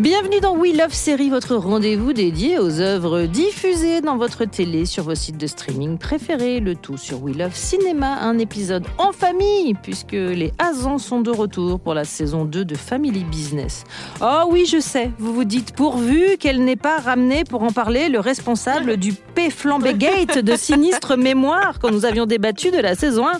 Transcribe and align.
Bienvenue 0.00 0.40
dans 0.40 0.56
We 0.56 0.74
Love 0.74 0.94
Série, 0.94 1.28
votre 1.28 1.56
rendez-vous 1.56 2.14
dédié 2.14 2.58
aux 2.58 2.80
œuvres 2.80 3.24
diffusées 3.24 4.00
dans 4.00 4.16
votre 4.16 4.46
télé 4.46 4.86
sur 4.86 5.04
vos 5.04 5.14
sites 5.14 5.36
de 5.36 5.46
streaming 5.46 5.98
préférés. 5.98 6.58
Le 6.58 6.74
tout 6.74 6.96
sur 6.96 7.22
We 7.22 7.36
Love 7.36 7.54
Cinéma, 7.54 8.16
un 8.22 8.38
épisode 8.38 8.86
en 8.96 9.12
famille, 9.12 9.74
puisque 9.74 10.12
les 10.12 10.54
Hazans 10.58 10.96
sont 10.96 11.20
de 11.20 11.30
retour 11.30 11.80
pour 11.80 11.92
la 11.92 12.06
saison 12.06 12.46
2 12.46 12.64
de 12.64 12.76
Family 12.76 13.24
Business. 13.24 13.84
Oh 14.22 14.44
oui, 14.48 14.64
je 14.64 14.80
sais, 14.80 15.10
vous 15.18 15.34
vous 15.34 15.44
dites 15.44 15.74
pourvu 15.76 16.38
qu'elle 16.38 16.64
n'ait 16.64 16.76
pas 16.76 16.96
ramené 16.96 17.44
pour 17.44 17.62
en 17.62 17.70
parler 17.70 18.08
le 18.08 18.20
responsable 18.20 18.96
du 18.96 19.12
P. 19.12 19.50
Flambé 19.50 19.92
Gate 19.92 20.38
de 20.38 20.56
sinistre 20.56 21.18
mémoire 21.18 21.78
quand 21.78 21.90
nous 21.90 22.06
avions 22.06 22.24
débattu 22.24 22.70
de 22.70 22.78
la 22.78 22.94
saison 22.94 23.28
1. 23.28 23.32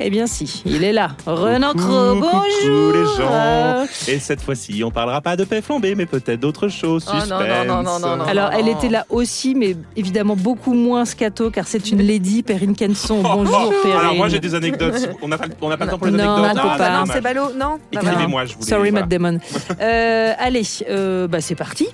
Eh 0.00 0.10
bien 0.10 0.26
si, 0.26 0.62
il 0.66 0.82
est 0.82 0.92
là. 0.92 1.10
Renan 1.24 1.72
Cro, 1.72 2.14
bonjour 2.20 2.92
les 2.92 3.04
gens 3.16 3.86
Et 4.08 4.18
cette 4.18 4.42
fois-ci, 4.42 4.82
on 4.84 4.90
parlera 4.90 5.20
pas 5.20 5.36
de 5.36 5.44
paix 5.44 5.62
flambée, 5.62 5.94
mais 5.94 6.04
peut-être 6.04 6.40
d'autres 6.40 6.66
choses. 6.68 7.06
Oh, 7.08 7.12
non, 7.28 7.38
non, 7.38 7.64
non, 7.64 7.82
non, 7.82 7.98
non, 8.00 8.16
non. 8.16 8.24
Alors, 8.24 8.50
elle 8.52 8.68
était 8.68 8.88
là 8.88 9.06
aussi, 9.08 9.54
mais 9.54 9.76
évidemment 9.96 10.34
beaucoup 10.34 10.74
moins 10.74 11.04
scato, 11.04 11.50
car 11.50 11.68
c'est 11.68 11.90
une 11.92 12.02
lady, 12.02 12.42
Perrine 12.42 12.74
Kenson. 12.74 13.20
Bonjour, 13.22 13.72
Perrine. 13.82 13.98
Alors 14.00 14.14
moi 14.16 14.28
j'ai 14.28 14.40
des 14.40 14.54
anecdotes. 14.56 15.08
On 15.22 15.28
n'a 15.28 15.38
pas, 15.38 15.46
on 15.60 15.68
n'a 15.68 15.76
pas 15.76 15.84
le 15.84 15.90
temps 15.92 15.98
pour 15.98 16.08
les 16.08 16.12
Non, 16.12 16.42
anecdotes. 16.42 16.64
on 16.64 16.68
peut 16.68 16.74
Ah, 16.74 16.78
pas. 16.78 16.90
non, 16.90 17.00
dommage. 17.02 17.14
c'est 17.14 17.20
ballot, 17.22 17.48
non 17.56 17.78
Bah, 17.92 18.00
voilà. 18.00 18.10
Écrivez-moi, 18.12 18.44
je 18.46 18.54
voulais. 18.54 18.66
Sorry, 18.66 18.90
voilà. 18.90 19.06
Matt 19.06 19.10
Damon. 19.10 19.38
Euh, 19.80 20.32
allez, 20.38 20.62
euh, 20.90 21.28
bah, 21.28 21.40
c'est 21.40 21.54
parti. 21.54 21.86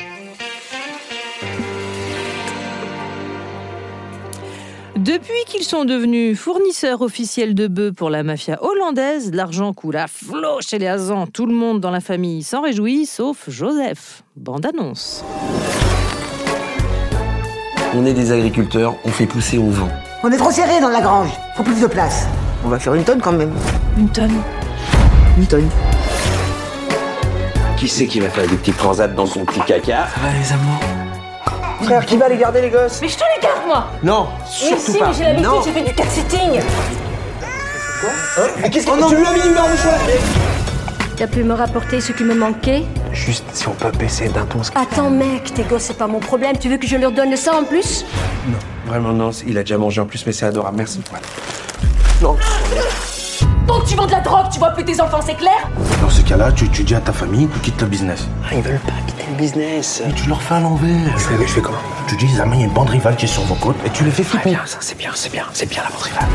Depuis 5.00 5.44
qu'ils 5.46 5.64
sont 5.64 5.86
devenus 5.86 6.38
fournisseurs 6.38 7.00
officiels 7.00 7.54
de 7.54 7.68
bœufs 7.68 7.90
pour 7.90 8.10
la 8.10 8.22
mafia 8.22 8.62
hollandaise, 8.62 9.30
l'argent 9.32 9.72
coule 9.72 9.96
à 9.96 10.06
flot 10.06 10.60
chez 10.60 10.78
les 10.78 10.88
Hazans. 10.88 11.26
Tout 11.26 11.46
le 11.46 11.54
monde 11.54 11.80
dans 11.80 11.90
la 11.90 12.00
famille 12.00 12.42
s'en 12.42 12.60
réjouit, 12.60 13.06
sauf 13.06 13.48
Joseph. 13.48 14.22
Bande 14.36 14.66
annonce. 14.66 15.24
On 17.94 18.04
est 18.04 18.12
des 18.12 18.30
agriculteurs, 18.30 18.94
on 19.06 19.08
fait 19.08 19.24
pousser 19.24 19.56
au 19.56 19.70
vent. 19.70 19.88
On 20.22 20.30
est 20.30 20.36
trop 20.36 20.50
serré 20.50 20.82
dans 20.82 20.90
la 20.90 21.00
grange. 21.00 21.30
Faut 21.56 21.62
plus 21.62 21.80
de 21.80 21.86
place. 21.86 22.26
On 22.62 22.68
va 22.68 22.78
faire 22.78 22.92
une 22.92 23.04
tonne 23.04 23.22
quand 23.22 23.32
même. 23.32 23.54
Une 23.96 24.10
tonne. 24.10 24.36
Une 25.38 25.46
tonne. 25.46 25.70
Qui 27.78 27.88
c'est 27.88 28.06
qui 28.06 28.20
va 28.20 28.28
faire 28.28 28.46
des 28.46 28.56
petits 28.56 28.72
transats 28.72 29.08
dans 29.08 29.24
son 29.24 29.46
petit 29.46 29.60
caca? 29.60 30.08
Ça 30.08 30.20
va 30.20 30.38
les 30.38 30.52
amours 30.52 30.99
Frère, 31.82 32.04
qui 32.06 32.16
va 32.16 32.28
les 32.28 32.36
garder 32.36 32.60
les 32.62 32.70
gosses? 32.70 32.98
Mais 33.00 33.08
je 33.08 33.16
te 33.16 33.24
les 33.36 33.42
garde, 33.42 33.66
moi 33.66 33.86
Non, 34.02 34.28
Mais 34.40 34.46
surtout 34.48 34.92
si, 34.92 34.98
pas. 34.98 35.08
mais 35.08 35.14
j'ai 35.14 35.24
l'habitude, 35.24 35.46
Non. 35.46 35.62
j'ai 35.64 35.72
fait 35.72 35.82
du 35.82 35.94
cat-sitting 35.94 36.60
Mais 38.62 38.70
qu'est-ce 38.70 38.86
que 38.86 39.08
tu 39.08 39.16
lui 39.16 39.26
as 39.26 39.32
mis 39.32 39.48
une 39.48 39.54
barre 39.54 39.70
de 39.70 39.76
choix 39.76 39.92
T'as 41.16 41.26
pu 41.26 41.42
me 41.44 41.52
rapporter 41.54 42.00
ce 42.00 42.12
qui 42.12 42.24
me 42.24 42.34
manquait? 42.34 42.84
Juste 43.12 43.44
si 43.52 43.68
on 43.68 43.72
peut 43.72 43.90
baisser 43.90 44.28
d'un 44.28 44.46
ton. 44.46 44.60
Attends, 44.74 45.10
mec, 45.10 45.52
tes 45.52 45.64
gosses, 45.64 45.82
c'est 45.82 45.98
pas 45.98 46.06
mon 46.06 46.18
problème. 46.18 46.56
Tu 46.58 46.70
veux 46.70 46.78
que 46.78 46.86
je 46.86 46.96
leur 46.96 47.12
donne 47.12 47.36
ça 47.36 47.52
en 47.54 47.64
plus? 47.64 48.06
Non, 48.48 48.56
vraiment 48.86 49.12
non, 49.12 49.30
il 49.46 49.58
a 49.58 49.60
déjà 49.60 49.76
mangé 49.76 50.00
en 50.00 50.06
plus, 50.06 50.24
mais 50.24 50.32
c'est 50.32 50.46
adorable, 50.46 50.78
merci. 50.78 51.00
Non. 52.22 52.36
Donc 53.66 53.84
tu 53.86 53.94
vends 53.96 54.06
de 54.06 54.12
la 54.12 54.20
drogue, 54.20 54.46
tu 54.50 54.58
vois 54.58 54.70
plus 54.70 54.84
tes 54.84 54.98
enfants, 55.00 55.20
c'est 55.24 55.34
clair? 55.36 55.68
Dans 56.00 56.08
ce 56.10 56.22
cas-là, 56.22 56.52
tu, 56.52 56.68
tu 56.70 56.84
dis 56.84 56.94
à 56.94 57.00
ta 57.00 57.12
famille 57.12 57.48
que 57.48 57.58
quitte 57.58 57.80
le 57.82 57.86
business. 57.86 58.26
Ah, 58.44 58.54
ils 58.54 58.62
veulent 58.62 58.78
pas 58.80 58.92
business. 59.40 60.02
Et 60.08 60.12
tu 60.12 60.28
leur 60.28 60.40
fais 60.42 60.54
à 60.54 60.60
l'envers. 60.60 60.88
Je 61.18 61.24
fais, 61.24 61.34
je 61.46 61.52
fais 61.52 61.60
comment? 61.60 61.78
Tu 62.06 62.16
dis, 62.16 62.28
Zama, 62.28 62.54
il 62.56 62.60
y 62.60 62.64
a 62.64 62.66
une 62.66 62.72
bande 62.72 62.90
rivale 62.90 63.16
qui 63.16 63.24
est 63.24 63.28
sur 63.28 63.42
vos 63.44 63.54
côtes 63.54 63.76
et 63.86 63.90
tu 63.90 64.04
les 64.04 64.10
fais 64.10 64.22
Très 64.22 64.38
flipper. 64.38 64.50
bien, 64.50 64.60
ça 64.66 64.78
c'est 64.80 64.96
bien, 64.98 65.10
c'est 65.14 65.32
bien, 65.32 65.44
c'est 65.52 65.68
bien 65.68 65.82
la 65.82 65.88
vente 65.88 66.02
rivale. 66.02 66.28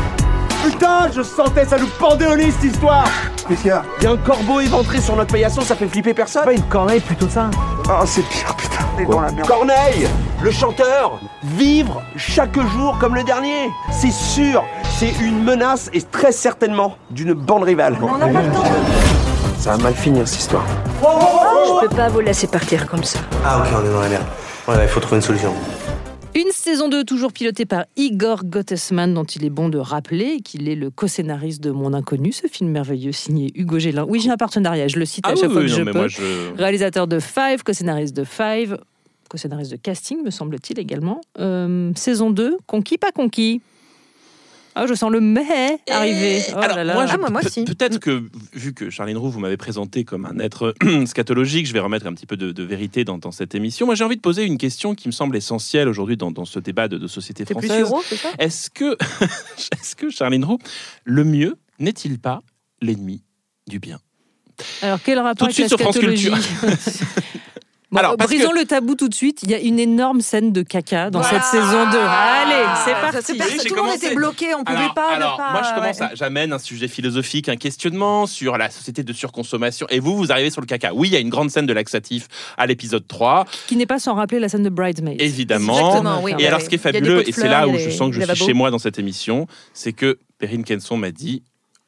Putain, 0.64 1.10
je 1.14 1.22
sentais 1.22 1.64
ça 1.64 1.78
nous 1.78 1.86
pendait 1.98 2.26
au 2.26 2.34
nez 2.34 2.50
cette 2.50 2.72
histoire 2.72 3.04
Qu'est-ce 3.48 3.60
qu'il 3.60 3.68
y 3.68 3.70
a? 3.70 3.84
Il 3.98 4.04
y 4.04 4.06
a 4.08 4.10
un 4.10 4.16
corbeau 4.16 4.58
éventré 4.58 5.00
sur 5.00 5.14
notre 5.14 5.30
paillasson, 5.30 5.60
ça 5.60 5.76
fait 5.76 5.86
flipper 5.86 6.12
personne 6.12 6.44
Pas 6.44 6.54
une 6.54 6.62
corneille 6.62 6.98
plutôt 7.00 7.28
ça. 7.28 7.50
Oh, 7.88 8.02
c'est 8.04 8.26
pire, 8.28 8.56
putain 8.56 8.84
On 8.96 9.00
est 9.00 9.04
dans 9.06 9.20
la 9.20 9.30
merde. 9.30 9.46
Corneille 9.46 10.08
Le 10.42 10.50
chanteur 10.50 11.20
Vivre 11.44 12.02
chaque 12.16 12.58
jour 12.70 12.96
comme 12.98 13.14
le 13.14 13.22
dernier 13.22 13.70
C'est 13.92 14.10
sûr 14.10 14.64
C'est 14.98 15.12
une 15.20 15.44
menace 15.44 15.88
et 15.92 16.02
très 16.02 16.32
certainement 16.32 16.96
d'une 17.10 17.34
bande 17.34 17.62
rivale. 17.62 17.96
On 18.02 18.18
n'a 18.18 18.26
pas 18.26 18.42
le 18.42 18.50
temps. 18.50 18.64
Ça 19.66 19.72
va 19.76 19.82
mal 19.82 19.94
finir 19.96 20.28
cette 20.28 20.38
histoire. 20.42 20.64
Je 21.02 21.88
peux 21.88 21.96
pas 21.96 22.08
vous 22.08 22.20
laisser 22.20 22.46
partir 22.46 22.86
comme 22.86 23.02
ça. 23.02 23.18
Ah 23.44 23.58
ok, 23.58 23.66
on 23.82 23.84
est 23.84 23.92
dans 23.92 24.00
la 24.00 24.08
merde. 24.08 24.24
Ouais, 24.68 24.76
il 24.80 24.88
faut 24.88 25.00
trouver 25.00 25.16
une 25.16 25.22
solution. 25.22 25.52
Une 26.36 26.52
saison 26.52 26.88
2 26.88 27.02
toujours 27.02 27.32
pilotée 27.32 27.66
par 27.66 27.84
Igor 27.96 28.44
Gottesman, 28.44 29.12
dont 29.12 29.24
il 29.24 29.44
est 29.44 29.50
bon 29.50 29.68
de 29.68 29.78
rappeler 29.78 30.38
qu'il 30.38 30.68
est 30.68 30.76
le 30.76 30.90
co-scénariste 30.90 31.60
de 31.64 31.72
Mon 31.72 31.94
Inconnu, 31.94 32.30
ce 32.30 32.46
film 32.46 32.70
merveilleux 32.70 33.10
signé 33.10 33.50
Hugo 33.56 33.80
Gélin. 33.80 34.04
Oui, 34.08 34.20
j'ai 34.20 34.30
un 34.30 34.36
partenariat, 34.36 34.86
je 34.86 35.00
le 35.00 35.04
cite 35.04 35.24
Ah 35.26 35.30
à 35.30 35.32
oui, 35.32 35.40
chaque 35.40 35.50
fois 35.50 35.62
que 35.62 35.66
non, 35.66 35.74
je 35.76 35.82
peux. 35.82 36.08
je. 36.08 36.56
Réalisateur 36.56 37.08
de 37.08 37.18
Five, 37.18 37.64
co-scénariste 37.64 38.14
de 38.16 38.22
Five, 38.22 38.78
co-scénariste 39.28 39.72
de 39.72 39.76
casting, 39.78 40.22
me 40.22 40.30
semble-t-il 40.30 40.78
également. 40.78 41.20
Euh, 41.40 41.90
saison 41.96 42.30
2, 42.30 42.56
conquis, 42.68 42.98
pas 42.98 43.10
conquis. 43.10 43.62
Ah, 44.78 44.86
je 44.86 44.92
sens 44.92 45.10
le 45.10 45.20
mais 45.20 45.78
arriver. 45.90 46.42
Oh 46.54 46.58
Alors, 46.58 46.76
là 46.76 46.84
là. 46.84 46.92
moi, 46.94 47.06
je- 47.06 47.12
Ah, 47.14 47.16
moi, 47.16 47.30
moi 47.30 47.40
peut- 47.40 47.46
aussi. 47.46 47.64
Peut-être 47.64 47.98
que, 47.98 48.28
vu 48.52 48.74
que 48.74 48.90
Charline 48.90 49.16
Roux, 49.16 49.30
vous 49.30 49.40
m'avez 49.40 49.56
présenté 49.56 50.04
comme 50.04 50.26
un 50.26 50.38
être 50.38 50.74
scatologique, 51.06 51.66
je 51.66 51.72
vais 51.72 51.80
remettre 51.80 52.06
un 52.06 52.12
petit 52.12 52.26
peu 52.26 52.36
de, 52.36 52.52
de 52.52 52.62
vérité 52.62 53.02
dans, 53.04 53.16
dans 53.16 53.32
cette 53.32 53.54
émission. 53.54 53.86
Moi, 53.86 53.94
j'ai 53.94 54.04
envie 54.04 54.16
de 54.16 54.20
poser 54.20 54.44
une 54.44 54.58
question 54.58 54.94
qui 54.94 55.08
me 55.08 55.12
semble 55.12 55.34
essentielle 55.34 55.88
aujourd'hui 55.88 56.18
dans, 56.18 56.30
dans 56.30 56.44
ce 56.44 56.58
débat 56.58 56.88
de, 56.88 56.98
de 56.98 57.06
société 57.06 57.46
française. 57.46 57.90
Est-ce 58.38 58.68
que, 58.68 58.96
est-ce 59.72 59.96
que 59.96 60.10
Charline 60.10 60.44
Roux, 60.44 60.58
le 61.04 61.24
mieux 61.24 61.56
n'est-il 61.78 62.18
pas 62.18 62.42
l'ennemi 62.82 63.22
du 63.66 63.78
bien? 63.78 63.98
Alors, 64.82 64.98
quel 65.02 65.18
rapport 65.18 65.46
Tout 65.46 65.46
de 65.46 65.52
suite 65.54 65.68
sur 65.68 65.78
France 65.80 65.96
scatologie? 65.96 66.30
Bon, 67.96 68.00
Alors, 68.00 68.16
brisons 68.16 68.50
que- 68.50 68.58
le 68.58 68.64
tabou 68.66 68.94
tout 68.94 69.08
de 69.08 69.14
suite. 69.14 69.40
Il 69.42 69.50
y 69.50 69.54
a 69.54 69.58
une 69.60 69.78
énorme 69.78 70.20
scène 70.20 70.52
de 70.52 70.62
caca 70.62 71.10
dans 71.10 71.20
Voilà. 71.20 71.40
cette 71.42 71.50
saison 71.50 71.90
2. 71.90 71.98
Allez, 71.98 72.64
c'est 72.84 72.92
parti. 72.92 73.18
c'est 73.22 73.32
Oui, 73.32 73.38
parce 73.38 73.50
que 73.52 73.62
j'ai 73.62 73.68
tout 73.68 73.74
le 73.74 73.82
monde 73.82 73.94
était 73.94 74.14
bloqué, 74.14 74.54
on 74.54 74.64
pouvait 74.64 74.78
alors, 74.78 74.94
pas. 74.94 75.10
ne 75.12 75.16
alors, 75.16 75.36
pas- 75.36 75.52
moi, 75.52 75.62
je 75.62 75.74
commence 75.74 75.98
ouais. 76.00 76.06
à. 76.06 76.14
J'amène 76.14 76.52
un 76.52 76.58
sujet 76.58 76.88
philosophique, 76.88 77.48
un 77.48 77.56
questionnement 77.56 78.26
sur 78.26 78.58
la 78.58 78.70
société 78.70 79.02
de 79.02 79.12
surconsommation. 79.12 79.86
Et 79.90 79.98
vous, 80.00 80.16
vous 80.16 80.30
arrivez 80.32 80.50
sur 80.50 80.60
le 80.60 80.66
caca. 80.66 80.92
Oui, 80.94 81.08
il 81.08 81.12
y 81.12 81.16
a 81.16 81.20
une 81.20 81.30
grande 81.30 81.50
scène 81.50 81.66
de 81.66 81.72
laxatif 81.72 82.28
à 82.58 82.66
l'épisode 82.66 83.06
3, 83.06 83.46
Qui 83.66 83.76
n'est 83.76 83.86
pas 83.86 83.98
sans 83.98 84.14
rappeler 84.14 84.40
la 84.40 84.48
scène 84.48 84.62
de 84.62 84.68
Bridesmaids. 84.68 85.16
évidemment. 85.18 85.76
Exactement, 85.78 86.20
oui. 86.22 86.32
Et 86.38 86.46
alors, 86.46 86.60
ce 86.60 86.68
qui 86.68 86.74
est 86.74 86.78
fabuleux, 86.78 87.26
et 87.28 87.32
c'est 87.32 87.48
là 87.48 87.66
où 87.66 87.78
je 87.78 87.90
sens 87.90 88.10
que 88.14 88.20
je 88.20 88.34
suis 88.34 88.44
chez 88.46 88.52
moi 88.52 88.70
dans 88.70 88.78
cette 88.78 88.98
émission, 88.98 89.46
c'est 89.72 89.92
que 89.92 90.18
Perrine 90.38 90.64
Kenson 90.64 90.96
m'a 90.98 91.10
dit 91.10 91.42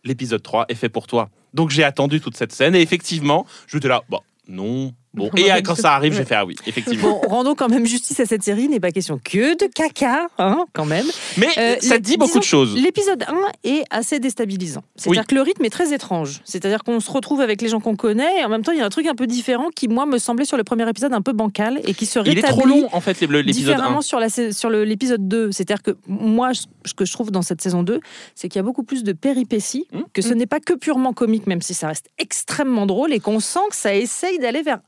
l'épisode 0.05 0.43
3 0.43 0.65
est 0.69 0.75
fait 0.75 0.89
pour 0.89 1.07
toi. 1.07 1.29
Donc 1.55 1.71
j'ai 1.71 1.85
attendu 1.85 2.21
toute 2.21 2.37
cette 2.37 2.53
scène 2.53 2.75
et 2.75 2.81
effectivement, 2.81 3.45
je 3.67 3.79
te 3.79 3.87
là, 3.87 4.03
bon, 4.09 4.21
non, 4.49 4.93
bon. 5.15 5.31
Et 5.37 5.63
quand 5.63 5.75
ça 5.75 5.95
arrive, 5.95 6.15
j'ai 6.15 6.25
fait 6.25 6.35
ah 6.35 6.45
oui, 6.45 6.57
effectivement. 6.67 7.21
Bon, 7.23 7.29
rendons 7.29 7.55
quand 7.55 7.69
même 7.69 7.87
justice 7.87 8.19
à 8.21 8.27
cette 8.27 8.43
série. 8.43 8.65
Il 8.65 8.71
n'est 8.71 8.81
pas 8.81 8.91
question 8.91 9.19
que 9.23 9.57
de 9.57 9.71
caca, 9.73 10.29
hein, 10.39 10.65
quand 10.73 10.85
même. 10.85 11.07
Mais 11.37 11.49
Euh, 11.59 11.77
ça 11.81 11.99
dit 11.99 12.17
beaucoup 12.17 12.29
disons 12.29 12.39
de 12.41 12.45
choses. 12.45 12.75
L'épisode 12.77 13.25
1 13.29 13.35
est 13.65 13.85
assez 13.91 14.19
déstabilisant. 14.21 14.83
C'est-à-dire 14.97 15.23
Oui. 15.23 15.27
que 15.27 15.35
le 15.35 15.43
rythme 15.43 15.65
est 15.65 15.71
très 15.71 15.93
étrange. 15.93 16.41
C'est-à-dire 16.45 16.85
qu'on 16.85 17.01
se 17.01 17.11
retrouve 17.11 17.41
avec 17.41 17.61
les 17.63 17.69
gens 17.69 17.81
qu'on 17.81 17.97
connaît 17.97 18.41
et 18.41 18.45
en 18.45 18.49
même 18.49 18.63
temps, 18.63 18.73
il 18.73 18.79
y 18.79 18.83
a 18.83 18.85
un 18.87 18.91
truc 18.91 19.07
un 19.07 19.15
peu 19.15 19.27
différent 19.27 19.69
qui, 19.75 19.89
moi, 19.89 20.07
me 20.07 20.19
semblait 20.19 20.45
sur 20.45 20.57
le 20.57 20.65
premier 20.65 20.89
épisode 20.89 21.13
un 21.13 21.23
peu 21.23 21.33
bancal 21.33 21.81
et 21.85 21.95
qui 21.95 22.07
se 22.07 22.19
Il 22.21 22.29
est 22.29 22.35
rétablit 22.37 22.59
trop 22.59 22.67
long 22.69 22.89
en 22.93 23.01
fait 23.01 23.21
l'épisode 23.21 23.49
1. 23.49 23.53
différemment 23.53 24.01
sur 24.03 24.21
sais- 24.31 24.53
sur 24.53 24.71
l'épisode 24.71 25.27
2. 25.29 25.53
C'est-à-dire 25.53 25.83
que 25.83 25.97
moi, 26.07 26.51
ce 26.55 26.95
que 26.95 27.05
je 27.05 27.13
trouve 27.13 27.31
dans 27.31 27.43
cette 27.43 27.61
saison 27.61 27.83
2, 27.83 28.01
c'est 28.35 28.49
qu'il 28.49 28.59
y 28.59 28.61
a 28.61 28.63
beaucoup 28.65 28.83
plus 28.85 29.03
de 29.05 29.13
péripéties, 29.13 29.87
Mmh, 29.93 30.01
que 30.13 30.23
ce 30.23 30.35
n'est 30.35 30.47
pas 30.47 30.61
que 30.61 30.75
purement 30.75 31.13
comique, 31.13 31.47
même 31.47 31.63
si 31.63 31.73
ça 31.75 31.89
reste 31.89 32.07
extrêmement 32.19 32.87
drôle 32.87 33.13
et 33.13 33.21
qu'on 33.21 33.41
sent 33.41 33.61
que 33.71 33.77
ça 33.77 33.95
essaye 33.95 34.39
d'aller 34.39 34.63
vers 34.63 34.81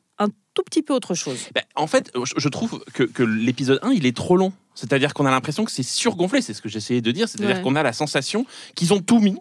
tout 0.55 0.63
petit 0.63 0.83
peu 0.83 0.93
autre 0.95 1.15
chose. 1.15 1.39
Ben, 1.55 1.63
en 1.77 1.87
fait, 1.87 2.11
je, 2.37 2.49
trouve 2.49 2.83
que, 2.93 3.05
que 3.05 3.23
l'épisode 3.23 3.79
1, 3.83 3.91
il 3.93 4.07
est 4.07 4.17
trop 4.17 4.37
long. 4.37 4.53
C'est-à-dire 4.75 5.15
qu'on 5.15 5.27
a 5.27 5.31
l'impression 5.31 5.65
que 5.65 5.71
c'est 5.73 5.83
surgonflé, 5.83 6.43
c'est 6.43 6.55
ce 6.55 6.63
que 6.63 6.69
j'essayais 6.69 7.01
de 7.01 7.11
dire. 7.13 7.29
C'est-à-dire 7.29 7.57
Ouais. 7.57 7.63
qu'on 7.63 7.77
a 7.77 7.83
la 7.83 7.93
sensation 7.93 8.47
qu'ils 8.75 8.93
ont 8.95 9.01
tout 9.01 9.19
mis. 9.21 9.37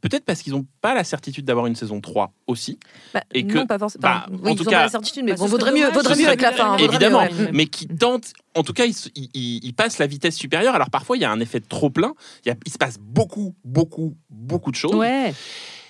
peut-être 0.00 0.26
parce 0.26 0.42
qu'ils 0.42 0.52
n'ont 0.52 0.66
pas 0.82 0.92
la 0.92 1.02
certitude 1.02 1.46
d'avoir 1.46 1.64
une 1.66 1.76
saison 1.76 1.98
3 2.02 2.30
aussi. 2.46 2.78
Bah, 3.14 3.22
Et 3.32 3.46
que- 3.46 3.54
non, 3.54 3.66
pas 3.66 3.78
forcément. 3.78 4.02
bah, 4.02 4.26
en 4.28 4.54
tout 4.54 4.62
ils 4.64 4.66
cas- 4.66 4.70
pas 4.72 4.82
la 4.82 4.88
certitude, 4.90 5.24
mais 5.24 5.30
Bah, 5.32 5.38
bon, 5.38 5.46
vaudrait 5.46 5.72
mieux, 5.72 5.88
vaudrait 5.92 6.14
mieux 6.16 6.26
avec 6.26 6.42
la 6.42 6.52
fin. 6.52 6.72
hein, 6.72 6.76
Évidemment, 6.76 7.24
mieux, 7.24 7.44
ouais. 7.46 7.50
mais 7.54 7.64
qui 7.64 7.86
tentent, 7.86 8.34
en 8.54 8.62
tout 8.62 8.74
cas, 8.74 8.84
ils, 8.84 8.92
se- 8.92 9.08
ils- 9.14 9.30
ils- 9.32 9.64
ils 9.64 9.72
passent 9.72 9.96
la 9.98 10.06
vitesse 10.06 10.36
supérieure. 10.36 10.74
Alors 10.74 10.90
parfois, 10.90 11.16
il 11.16 11.20
y 11.20 11.24
a 11.24 11.30
un 11.30 11.40
effet 11.40 11.58
de 11.58 11.64
trop 11.66 11.88
plein. 11.88 12.12
Il, 12.44 12.50
y 12.50 12.52
a- 12.52 12.56
il 12.66 12.70
se 12.70 12.76
passe 12.76 12.98
beaucoup, 13.00 13.54
beaucoup, 13.64 14.14
beaucoup 14.28 14.70
de 14.70 14.76
choses. 14.76 14.94
Ouais. 14.94 15.32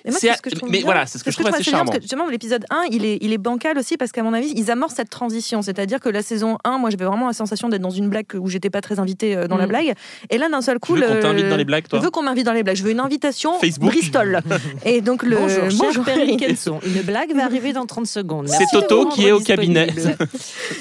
Et 0.07 0.11
moi, 0.11 0.19
C'est- 0.21 0.35
ce 0.35 0.43
que 0.43 0.51
je 0.51 0.57
trouve 0.57 0.69
mais 0.71 0.79
bien. 0.79 0.85
voilà, 0.85 1.07
c'est 1.07 1.17
ce 1.19 1.25
que 1.25 1.31
je 1.31 1.37
trouve 1.37 1.47
assez 1.49 1.63
charmant. 1.63 1.87
Parce 1.87 1.97
que 1.99 2.03
justement, 2.03 2.27
l'épisode 2.29 2.65
1, 2.71 2.83
il 2.91 3.05
est, 3.07 3.19
il 3.23 3.33
est 3.33 3.39
bancal 3.39 3.79
aussi 3.79 3.97
parce 3.97 4.13
qu'à 4.13 4.23
mon 4.23 4.35
avis, 4.35 4.53
ils 4.55 4.71
amorcent 4.71 4.97
cette 4.97 5.09
transition. 5.11 5.63
C'est-à-dire 5.63 5.99
que 6.01 6.09
la 6.11 6.21
saison 6.23 6.59
1, 6.65 6.77
moi, 6.79 6.91
j'avais 6.91 7.07
vraiment 7.07 7.27
la 7.27 7.33
sensation 7.33 7.69
d'être 7.71 7.81
dans 7.81 7.91
une 7.91 8.09
blague 8.11 8.27
où 8.35 8.49
j'étais 8.49 8.69
pas 8.71 8.81
très 8.83 8.99
invitée 8.99 9.35
euh, 9.35 9.49
dans 9.49 9.57
la 9.57 9.65
Mm. 9.65 9.69
blague. 9.71 9.95
Et 10.31 10.37
là, 10.39 10.49
d'un 10.51 10.61
seul 10.61 10.75
Tu 10.77 10.81
coup, 10.81 10.95
veux 10.95 11.03
qu'on 11.07 11.21
t'invite 11.21 11.49
dans 11.49 11.57
les 11.57 11.65
blagues, 11.65 11.89
toi 11.89 11.99
Je 12.01 12.05
veux 12.05 12.11
qu'on 12.11 12.23
m'invite 12.23 12.45
dans 12.45 12.53
les 12.53 12.63
blagues. 12.63 12.77
Je 12.77 12.83
veux 12.85 12.91
une 12.91 13.01
invitation 13.01 13.59
Facebook. 13.59 13.91
Bristol. 13.93 14.41
Et 14.85 15.01
donc 15.01 15.23
le 15.23 15.37
Bonjour, 15.79 16.05
Perrine 16.05 16.37
Kenson. 16.39 16.81
Une 16.85 17.01
blague 17.03 17.35
va 17.35 17.45
arriver 17.45 17.73
dans 17.73 17.87
30 17.87 18.07
secondes. 18.07 18.49
C'est 18.49 18.67
Toto 18.71 19.07
qui 19.09 19.27
est 19.27 19.33
au 19.33 19.41
cabinet. 19.41 19.89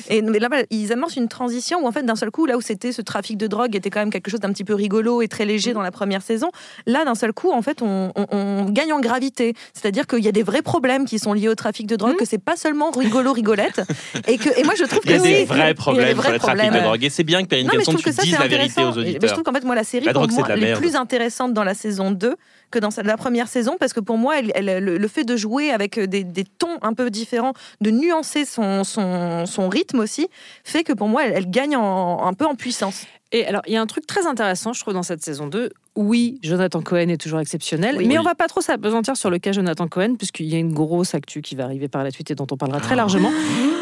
Et 0.09 0.21
mais 0.21 0.39
là, 0.39 0.49
ils 0.69 0.91
amorcent 0.91 1.15
une 1.15 1.27
transition 1.27 1.79
où 1.83 1.87
en 1.87 1.91
fait, 1.91 2.03
d'un 2.03 2.15
seul 2.15 2.31
coup, 2.31 2.45
là 2.45 2.57
où 2.57 2.61
c'était 2.61 2.91
ce 2.91 3.01
trafic 3.01 3.37
de 3.37 3.47
drogue 3.47 3.75
était 3.75 3.89
quand 3.89 3.99
même 3.99 4.09
quelque 4.11 4.29
chose 4.29 4.39
d'un 4.39 4.51
petit 4.51 4.63
peu 4.63 4.73
rigolo 4.73 5.21
et 5.21 5.27
très 5.27 5.45
léger 5.45 5.73
dans 5.73 5.81
la 5.81 5.91
première 5.91 6.21
saison, 6.21 6.49
là, 6.85 7.05
d'un 7.05 7.15
seul 7.15 7.33
coup, 7.33 7.51
en 7.51 7.61
fait, 7.61 7.81
on, 7.81 8.11
on- 8.15 8.25
on 8.31 8.65
gagne 8.69 8.91
en 8.93 8.99
gravité. 9.13 9.53
C'est-à-dire 9.73 10.07
qu'il 10.07 10.23
y 10.23 10.27
a 10.27 10.31
des 10.31 10.43
vrais 10.43 10.61
problèmes 10.61 11.05
qui 11.05 11.19
sont 11.19 11.33
liés 11.33 11.47
au 11.49 11.55
trafic 11.55 11.85
de 11.87 11.95
drogue, 11.95 12.15
que 12.17 12.25
c'est 12.25 12.43
pas 12.43 12.55
seulement 12.55 12.89
rigolo, 12.91 13.31
rigolette. 13.33 13.81
et, 14.27 14.37
que, 14.37 14.49
et 14.59 14.63
moi, 14.63 14.73
je 14.77 14.83
trouve 14.85 15.01
Il 15.05 15.11
y 15.11 15.13
a 15.13 15.17
que 15.17 15.23
des 15.23 15.29
oui, 15.39 15.45
vrais 15.45 15.57
il 15.57 15.59
y 15.59 15.63
a 15.63 15.67
des 15.67 15.73
problèmes 15.75 16.15
vrais 16.17 16.23
sur 16.23 16.33
le 16.33 16.39
trafic 16.39 16.57
de 16.57 16.61
problèmes. 16.67 16.83
drogue. 16.83 17.03
Et 17.03 17.09
c'est 17.09 17.23
bien 17.23 17.43
que 17.43 17.47
Perrine 17.47 17.67
Non, 17.67 17.73
mais 17.73 17.79
je 17.81 17.85
Kenson, 17.85 17.91
trouve 17.93 18.03
tu 18.03 18.09
que 18.09 18.15
ça, 18.15 18.23
dises 18.23 18.33
la 18.39 18.47
vérité 18.47 18.81
intéressant. 18.81 18.89
aux 18.89 18.93
Et- 18.93 18.95
Mais 18.97 19.03
je 19.03 19.09
auditeurs. 19.17 19.31
trouve 19.33 19.43
qu'en 19.43 19.53
fait, 19.53 19.63
moi, 19.65 19.75
la 19.75 19.83
série, 19.83 20.05
La 20.05 20.13
drogue, 20.13 20.29
pour 20.29 20.35
c'est 20.35 20.39
moi, 20.41 20.47
de 20.47 20.53
la 20.53 20.57
elle 20.57 20.63
est 20.63 20.67
merde. 20.67 20.79
plus 20.81 20.95
intéressante 20.95 21.53
dans 21.53 21.63
la 21.63 21.73
saison 21.75 22.11
2 22.11 22.35
que 22.71 22.79
dans 22.79 22.89
la 23.03 23.17
première 23.17 23.47
saison, 23.47 23.77
parce 23.79 23.93
que 23.93 23.99
pour 23.99 24.17
moi, 24.17 24.39
elle- 24.39 24.51
elle- 24.55 24.83
le, 24.83 24.97
le 24.97 25.07
fait 25.07 25.23
de 25.23 25.37
jouer 25.37 25.69
avec 25.71 25.99
des, 25.99 26.23
des 26.23 26.43
tons 26.43 26.77
un 26.81 26.93
peu 26.93 27.09
différents, 27.11 27.53
de 27.81 27.91
nuancer 27.91 28.45
son, 28.45 28.83
son, 28.83 29.45
son 29.45 29.69
rythme 29.69 29.99
aussi, 29.99 30.27
fait 30.63 30.83
que 30.83 30.93
pour 30.93 31.07
moi, 31.07 31.23
elle, 31.25 31.33
elle 31.35 31.49
gagne 31.51 31.75
en- 31.75 32.25
un 32.25 32.33
peu 32.33 32.45
en 32.45 32.55
puissance. 32.55 33.05
Et 33.33 33.45
alors, 33.47 33.61
il 33.67 33.73
y 33.73 33.77
a 33.77 33.81
un 33.81 33.87
truc 33.87 34.05
très 34.07 34.27
intéressant, 34.27 34.73
je 34.73 34.79
trouve, 34.81 34.93
dans 34.93 35.03
cette 35.03 35.23
saison 35.23 35.47
2. 35.47 35.71
Oui, 35.95 36.39
Jonathan 36.43 36.81
Cohen 36.81 37.09
est 37.09 37.19
toujours 37.19 37.39
exceptionnel, 37.39 37.95
Oui. 37.97 38.05
mais 38.07 38.13
Oui. 38.13 38.19
on 38.19 38.23
va 38.23 38.35
pas 38.35 38.47
trop 38.47 38.61
s'apesantir 38.61 39.17
sur 39.17 39.29
le 39.31 39.39
cas 39.39 39.51
Jonathan 39.51 39.87
Cohen, 39.87 40.15
puisqu'il 40.15 40.45
y 40.45 40.55
a 40.55 40.59
une 40.59 40.73
grosse 40.73 41.13
actu 41.15 41.41
qui 41.41 41.55
va 41.55 41.65
arriver 41.65 41.87
par 41.87 42.03
la 42.03 42.11
suite 42.11 42.29
et 42.31 42.35
dont 42.35 42.47
on 42.51 42.57
parlera 42.57 42.79
très 42.79 42.95
largement. 42.95 43.31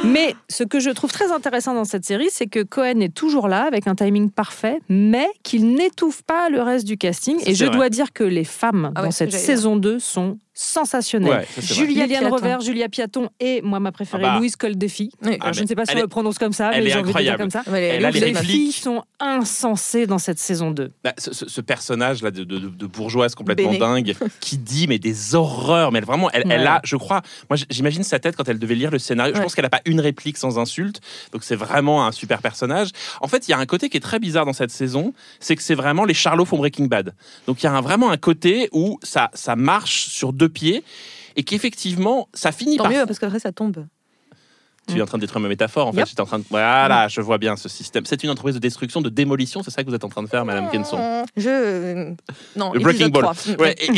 Mais 0.05 0.35
ce 0.49 0.63
que 0.63 0.79
je 0.79 0.89
trouve 0.89 1.11
très 1.11 1.31
intéressant 1.31 1.73
dans 1.73 1.85
cette 1.85 2.05
série, 2.05 2.29
c'est 2.31 2.47
que 2.47 2.63
Cohen 2.63 3.01
est 3.01 3.13
toujours 3.13 3.47
là, 3.47 3.63
avec 3.63 3.87
un 3.87 3.95
timing 3.95 4.29
parfait, 4.31 4.79
mais 4.89 5.27
qu'il 5.43 5.73
n'étouffe 5.73 6.23
pas 6.23 6.49
le 6.49 6.61
reste 6.61 6.87
du 6.87 6.97
casting. 6.97 7.37
Et 7.45 7.53
je 7.53 7.65
vrai. 7.65 7.75
dois 7.75 7.89
dire 7.89 8.13
que 8.13 8.23
les 8.23 8.43
femmes 8.45 8.91
Ah 8.95 9.03
dans 9.03 9.11
cette 9.11 9.31
saison 9.33 9.75
2 9.75 9.99
sont 9.99 10.37
sensationnelles. 10.61 11.29
Ouais, 11.31 11.47
ça, 11.55 11.61
c'est 11.61 11.73
vrai. 11.73 11.75
Julia 11.75 12.05
Liliane 12.05 12.29
Piaton. 12.39 12.59
Julia 12.61 12.89
Piaton 12.89 13.29
et 13.39 13.61
moi 13.61 13.79
ma 13.79 13.91
préférée, 13.91 14.23
Ah 14.25 14.33
bah. 14.33 14.39
Louise 14.39 14.55
Coldefi. 14.55 15.11
Oui. 15.23 15.37
Ah, 15.41 15.51
je 15.51 15.61
ne 15.63 15.67
sais 15.67 15.75
pas 15.75 15.85
si 15.85 15.95
on 15.95 15.99
le 16.01 16.07
prononce 16.07 16.37
comme 16.37 16.53
ça, 16.53 16.71
elle 16.73 16.83
mais 16.83 16.89
j'ai 16.91 16.99
envie 16.99 17.11
de 17.13 17.19
dire 17.19 17.37
comme 17.37 17.49
ça. 17.49 17.63
Ouais, 17.67 17.81
Elle 17.81 18.03
les 18.13 18.33
filles 18.35 18.71
sont 18.71 19.03
insensées 19.19 20.05
dans 20.07 20.17
cette 20.19 20.39
saison 20.39 20.71
2. 20.71 20.91
Bah, 21.03 21.13
ce, 21.17 21.33
ce- 21.33 21.47
ce 21.49 21.61
personnage 21.61 22.21
là 22.21 22.31
de, 22.31 22.43
de- 22.43 22.59
de 22.59 22.85
bourgeoise 22.85 23.33
complètement 23.35 23.67
Béné. 23.71 23.79
dingue 23.79 24.15
qui 24.39 24.57
dit 24.57 24.87
mais 24.87 24.99
des 24.99 25.35
horreurs 25.35 25.91
mais 25.91 25.99
elle, 25.99 26.05
vraiment 26.05 26.29
elle, 26.31 26.43
elle 26.49 26.61
Ouais. 26.61 26.67
a 26.67 26.81
je 26.83 26.95
crois 26.95 27.21
moi 27.49 27.57
j'imagine 27.69 28.03
sa 28.03 28.19
tête 28.19 28.35
quand 28.35 28.47
elle 28.47 28.59
devait 28.59 28.75
lire 28.75 28.91
le 28.91 28.99
scénario 28.99 29.33
je 29.35 29.41
pense 29.41 29.55
qu'elle 29.55 29.65
a 29.65 29.69
pas 29.69 29.81
une 29.85 29.99
réplique 29.99 30.37
sans 30.37 30.59
insulte 30.59 31.01
donc 31.31 31.43
c'est 31.43 31.55
vraiment 31.55 32.05
un 32.05 32.11
super 32.11 32.41
personnage 32.41 32.89
en 33.21 33.27
fait 33.27 33.47
il 33.47 33.51
y 33.51 33.53
a 33.53 33.57
un 33.57 33.65
côté 33.65 33.89
qui 33.89 33.97
est 33.97 34.01
très 34.01 34.19
bizarre 34.19 34.45
dans 34.45 34.53
cette 34.53 34.71
saison 34.71 35.13
c'est 35.39 35.55
que 35.55 35.63
c'est 35.63 35.75
vraiment 35.75 36.05
les 36.05 36.13
Charlots 36.13 36.45
font 36.45 36.57
Breaking 36.57 36.85
Bad 36.85 37.13
donc 37.47 37.61
il 37.61 37.65
y 37.65 37.69
a 37.69 37.73
un- 37.73 37.81
vraiment 37.81 38.11
un 38.11 38.17
côté 38.17 38.69
où 38.73 38.99
ça 39.03 39.29
ça 39.33 39.55
marche 39.55 40.07
sur 40.09 40.33
deux 40.33 40.49
pieds 40.51 40.83
et 41.35 41.43
qu'effectivement 41.43 42.27
ça 42.33 42.51
finit 42.51 42.77
Tant 42.77 42.83
par 42.83 42.91
mieux, 42.91 43.05
parce 43.07 43.17
qu'après, 43.19 43.39
ça 43.39 43.51
tombe. 43.51 43.85
tu 44.87 44.97
es 44.97 45.01
en 45.01 45.05
train 45.05 45.17
de 45.17 45.21
détruire 45.21 45.39
ma 45.41 45.47
métaphore 45.47 45.87
en 45.87 45.93
fait 45.93 46.05
j'étais 46.07 46.21
en 46.21 46.25
train 46.25 46.39
de 46.39 46.45
voilà 46.49 47.07
je 47.07 47.21
vois 47.21 47.37
bien 47.37 47.55
ce 47.55 47.69
système 47.69 48.03
c'est 48.05 48.23
une 48.23 48.29
entreprise 48.31 48.55
de 48.55 48.59
destruction 48.59 48.99
de 48.99 49.09
démolition 49.09 49.63
c'est 49.63 49.71
ça 49.71 49.83
que 49.83 49.89
vous 49.89 49.95
êtes 49.95 50.03
en 50.03 50.09
train 50.09 50.23
de 50.23 50.27
faire 50.27 50.43
madame 50.43 50.69
Kenson? 50.69 51.23
Je. 51.37 52.13
Non, 52.57 52.73
Le 52.73 52.79
Breaking 52.79 53.07
Ball. 53.09 53.23
3. 53.23 53.55
Ouais, 53.59 53.75
et, 53.79 53.89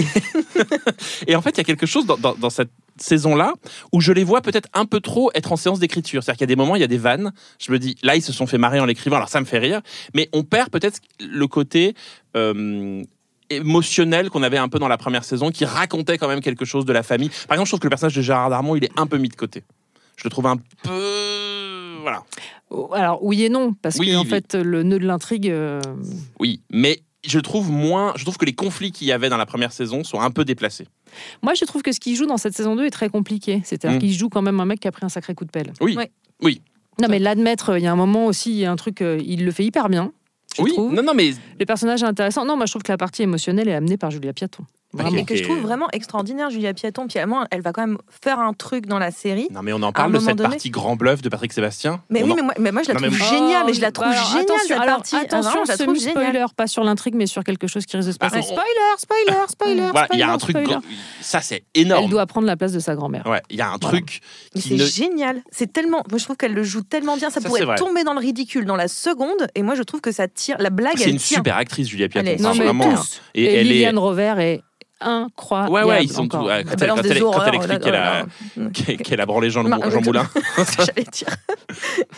et 1.31 1.35
en 1.35 1.41
fait, 1.41 1.51
il 1.51 1.57
y 1.57 1.61
a 1.61 1.63
quelque 1.63 1.85
chose 1.87 2.05
dans, 2.05 2.17
dans- 2.17 2.35
dans 2.35 2.49
cette 2.49 2.69
saison-là 2.97 3.53
où 3.91 4.01
je 4.01 4.11
les 4.11 4.23
vois 4.23 4.41
peut-être 4.41 4.69
un 4.73 4.85
peu 4.85 4.99
trop 4.99 5.31
être 5.33 5.51
en 5.51 5.55
séance 5.55 5.79
d'écriture. 5.79 6.21
C'est-à-dire 6.23 6.37
qu'il 6.37 6.43
y 6.43 6.51
a 6.51 6.53
des 6.55 6.61
moments, 6.61 6.75
il 6.75 6.81
y 6.81 6.83
a 6.85 6.87
des 6.87 6.97
vannes. 6.99 7.31
Je 7.59 7.71
me 7.71 7.79
dis, 7.79 7.95
là, 8.03 8.15
ils 8.15 8.21
se 8.21 8.31
sont 8.33 8.45
fait 8.45 8.59
marrer 8.59 8.79
en 8.79 8.85
l'écrivant, 8.85 9.15
alors 9.15 9.29
ça 9.29 9.39
me 9.39 9.45
fait 9.45 9.57
rire. 9.57 9.81
Mais 10.13 10.29
on 10.33 10.43
perd 10.43 10.69
peut-être 10.69 10.99
le 11.19 11.47
côté. 11.47 11.95
euh, 12.37 13.01
émotionnel 13.57 14.29
qu'on 14.29 14.43
avait 14.43 14.57
un 14.57 14.69
peu 14.69 14.79
dans 14.79 14.87
la 14.87 14.97
première 14.97 15.23
saison 15.23 15.51
qui 15.51 15.65
racontait 15.65 16.17
quand 16.17 16.27
même 16.27 16.41
quelque 16.41 16.65
chose 16.65 16.85
de 16.85 16.93
la 16.93 17.03
famille 17.03 17.29
par 17.47 17.55
exemple 17.55 17.67
je 17.67 17.71
trouve 17.71 17.79
que 17.79 17.85
le 17.87 17.89
personnage 17.89 18.15
de 18.15 18.21
Gérard 18.21 18.49
Darmon 18.49 18.75
il 18.75 18.83
est 18.85 18.91
un 18.97 19.07
peu 19.07 19.17
mis 19.17 19.29
de 19.29 19.35
côté 19.35 19.63
je 20.17 20.23
le 20.25 20.29
trouve 20.29 20.45
un 20.47 20.57
peu 20.83 21.97
voilà 22.01 22.23
Oh, 22.69 22.89
Alors 22.93 23.23
oui 23.23 23.43
et 23.43 23.49
non, 23.49 23.73
parce 23.73 23.97
Oui, 23.99 24.07
que 24.11 24.15
en 24.15 24.23
fait 24.25 24.55
le 24.55 24.81
nœud 24.83 24.97
de 24.97 25.05
l'intrigue. 25.05 25.47
euh, 25.49 25.79
oui 26.39 26.61
mais 26.71 27.01
je 27.23 27.39
trouve 27.39 27.69
moins 27.69 28.13
je 28.15 28.23
trouve 28.23 28.37
que 28.37 28.45
les 28.45 28.53
conflits 28.53 28.91
qu'il 28.91 29.05
y 29.07 29.11
avait 29.11 29.29
dans 29.29 29.37
la 29.37 29.45
première 29.45 29.71
saison 29.71 30.03
sont 30.03 30.19
un 30.19 30.31
peu 30.31 30.43
déplacés 30.43 30.87
Moi 31.43 31.53
je 31.53 31.65
trouve 31.65 31.83
que 31.83 31.91
ce 31.91 31.99
qu'il 31.99 32.15
joue 32.15 32.25
dans 32.25 32.37
cette 32.37 32.55
saison 32.55 32.75
2 32.75 32.85
est 32.85 32.89
très 32.89 33.09
compliqué. 33.09 33.61
C'est-à-dire 33.63 33.97
Mm. 33.97 34.01
qu'il 34.01 34.13
joue 34.13 34.29
quand 34.29 34.41
même 34.41 34.59
un 34.59 34.65
mec 34.65 34.79
qui 34.79 34.87
a 34.87 34.91
pris 34.91 35.05
un 35.05 35.09
sacré 35.09 35.35
coup 35.35 35.45
de 35.45 35.51
pelle. 35.51 35.71
oui 35.81 35.95
Ouais. 35.95 36.09
oui 36.41 36.61
Non 36.99 37.07
mais 37.09 37.19
l'admettre, 37.19 37.77
il 37.77 37.83
y 37.83 37.87
a 37.87 37.91
un 37.91 37.95
moment 37.95 38.25
aussi, 38.25 38.49
il 38.51 38.57
y 38.57 38.65
a 38.65 38.71
un 38.71 38.75
truc, 38.75 39.01
euh, 39.01 39.19
il 39.23 39.45
le 39.45 39.51
fait 39.51 39.63
hyper 39.65 39.87
bien. 39.89 40.11
Je 40.55 40.61
oui 40.61 40.71
trouve. 40.73 40.93
non 40.93 41.03
non 41.03 41.13
mais 41.13 41.31
Le 41.59 41.65
personnage 41.65 42.03
est 42.03 42.05
intéressant. 42.07 42.45
Non, 42.45 42.55
moi 42.57 42.65
je 42.65 42.71
trouve 42.71 42.83
que 42.83 42.91
la 42.91 42.97
partie 42.97 43.23
émotionnelle 43.23 43.67
est 43.67 43.73
amenée 43.73 43.97
par 43.97 44.11
Julia 44.11 44.33
Piaton. 44.33 44.63
Vraiment. 44.93 45.17
Et 45.17 45.25
que 45.25 45.35
je 45.35 45.43
trouve 45.43 45.59
vraiment 45.59 45.87
extraordinaire, 45.91 46.49
Julia 46.51 46.73
Piaton. 46.73 47.07
Puis 47.07 47.17
à 47.19 47.25
moi, 47.25 47.45
elle 47.51 47.61
va 47.61 47.71
quand 47.73 47.81
même 47.81 47.97
faire 48.23 48.39
un 48.39 48.53
truc 48.53 48.85
dans 48.85 48.99
la 48.99 49.09
série. 49.11 49.47
Non, 49.51 49.61
mais 49.63 49.73
on 49.73 49.81
en 49.81 49.91
parle 49.91 50.11
de 50.11 50.17
moment 50.17 50.27
cette 50.29 50.37
donné- 50.37 50.49
partie 50.51 50.69
grand 50.69 50.95
bluff 50.95 51.21
de 51.21 51.29
Patrick 51.29 51.51
Sébastien. 51.51 52.01
Mais 52.09 52.21
On 52.21 52.25
oui, 52.27 52.31
en- 52.31 52.35
mais 52.35 52.41
moi, 52.43 52.53
mais 52.59 52.71
moi, 52.71 52.81
je 52.83 52.89
la 52.89 52.93
Non, 52.99 53.07
trouve 53.07 53.17
géniale. 53.29 53.63
Mais 53.65 53.73
je 53.73 53.81
la 53.81 53.91
trouve 53.91 54.05
Bah, 54.07 54.11
alors, 54.13 54.25
géniale 54.27 54.43
attention, 54.43 54.67
cette 54.67 54.77
alors, 54.79 54.95
partie. 54.97 55.15
Ah, 55.15 55.19
attention, 55.23 55.49
vraiment, 55.49 55.65
je 55.65 55.71
la 55.71 55.77
trouve 55.77 55.95
semi-spoiler, 55.97 56.27
géniale. 56.33 56.47
pas 56.55 56.67
sur 56.67 56.83
l'intrigue, 56.83 57.15
mais 57.15 57.25
sur 57.25 57.43
quelque 57.43 57.67
chose 57.67 57.85
qui 57.85 57.97
risque 57.97 58.07
de 58.09 58.13
se 58.13 58.17
Bah, 58.19 58.29
passer. 58.29 58.39
on- 58.39 58.53
Spoiler, 58.55 58.63
spoiler, 58.97 59.37
spoiler. 59.47 59.89
Voilà, 59.91 60.07
il 60.13 60.19
y 60.19 60.21
a 60.23 60.31
un 60.31 60.37
spoiler, 60.37 60.53
truc. 60.53 60.65
spoiler. 60.67 60.81
grand- 60.87 60.95
Ça, 61.21 61.41
c'est 61.41 61.63
Elle 61.75 61.81
énorme. 61.83 62.09
doit 62.09 62.25
prendre 62.27 62.45
la 62.47 62.55
place 62.55 62.71
de 62.73 62.79
sa 62.79 62.95
grand-mère. 62.95 63.25
Ouais, 63.25 63.41
il 63.49 63.57
y 63.57 63.61
a 63.61 63.69
un 63.71 63.77
truc 63.79 64.19
Mais 64.55 64.61
qui 64.61 64.69
c'est 64.69 64.75
ne. 64.75 64.85
génial. 64.85 65.41
C'est 65.51 65.73
tellement. 65.73 66.03
Moi, 66.09 66.19
je 66.19 66.23
trouve 66.23 66.37
qu'elle 66.37 66.53
le 66.53 66.63
joue 66.63 66.81
tellement 66.83 67.17
bien. 67.17 67.29
Ça, 67.29 67.41
Ça, 67.41 67.47
pourrait 67.47 67.75
tomber 67.75 68.03
dans 68.03 68.13
le 68.13 68.19
ridicule 68.19 68.65
dans 68.65 68.75
la 68.75 68.87
seconde. 68.87 69.47
Et 69.55 69.63
moi, 69.63 69.73
je 69.75 69.83
trouve 69.83 70.01
que 70.01 70.11
ça 70.11 70.27
tire. 70.27 70.55
La 70.59 70.69
blague, 70.69 70.93
C'est 70.97 71.05
elle 71.05 71.09
une 71.11 71.19
super 71.19 71.57
actrice, 71.57 71.87
Julia 71.87 72.07
Piaton. 72.09 72.29
Elle 72.29 72.41
vraiment. 72.41 72.93
Et, 73.33 73.45
elle 73.45 73.67
Liliane. 73.67 73.97
Rover 73.97 74.35
est 74.39 74.61
incroyable. 75.03 75.71
Ouais, 75.71 75.83
ouais, 75.83 76.03
ils 76.03 76.11
sont 76.11 76.27
tous. 76.27 76.37
ouais, 76.37 76.63
quand, 76.63 76.71
Elle 76.81 76.87
quand 76.89 76.95
quand 76.95 77.03
explique 77.53 77.69
là 77.69 77.79
qu'elle 77.79 77.95
a, 77.95 78.25
qu'elle- 78.73 78.97
qu'elle 78.97 79.21
a 79.21 79.25
branlé 79.25 79.49
Jean, 79.49 79.63
Mar- 79.63 79.89
Jean 79.91 80.01
Moulin. 80.01 80.27
J'allais 80.77 81.07
dire. 81.11 81.27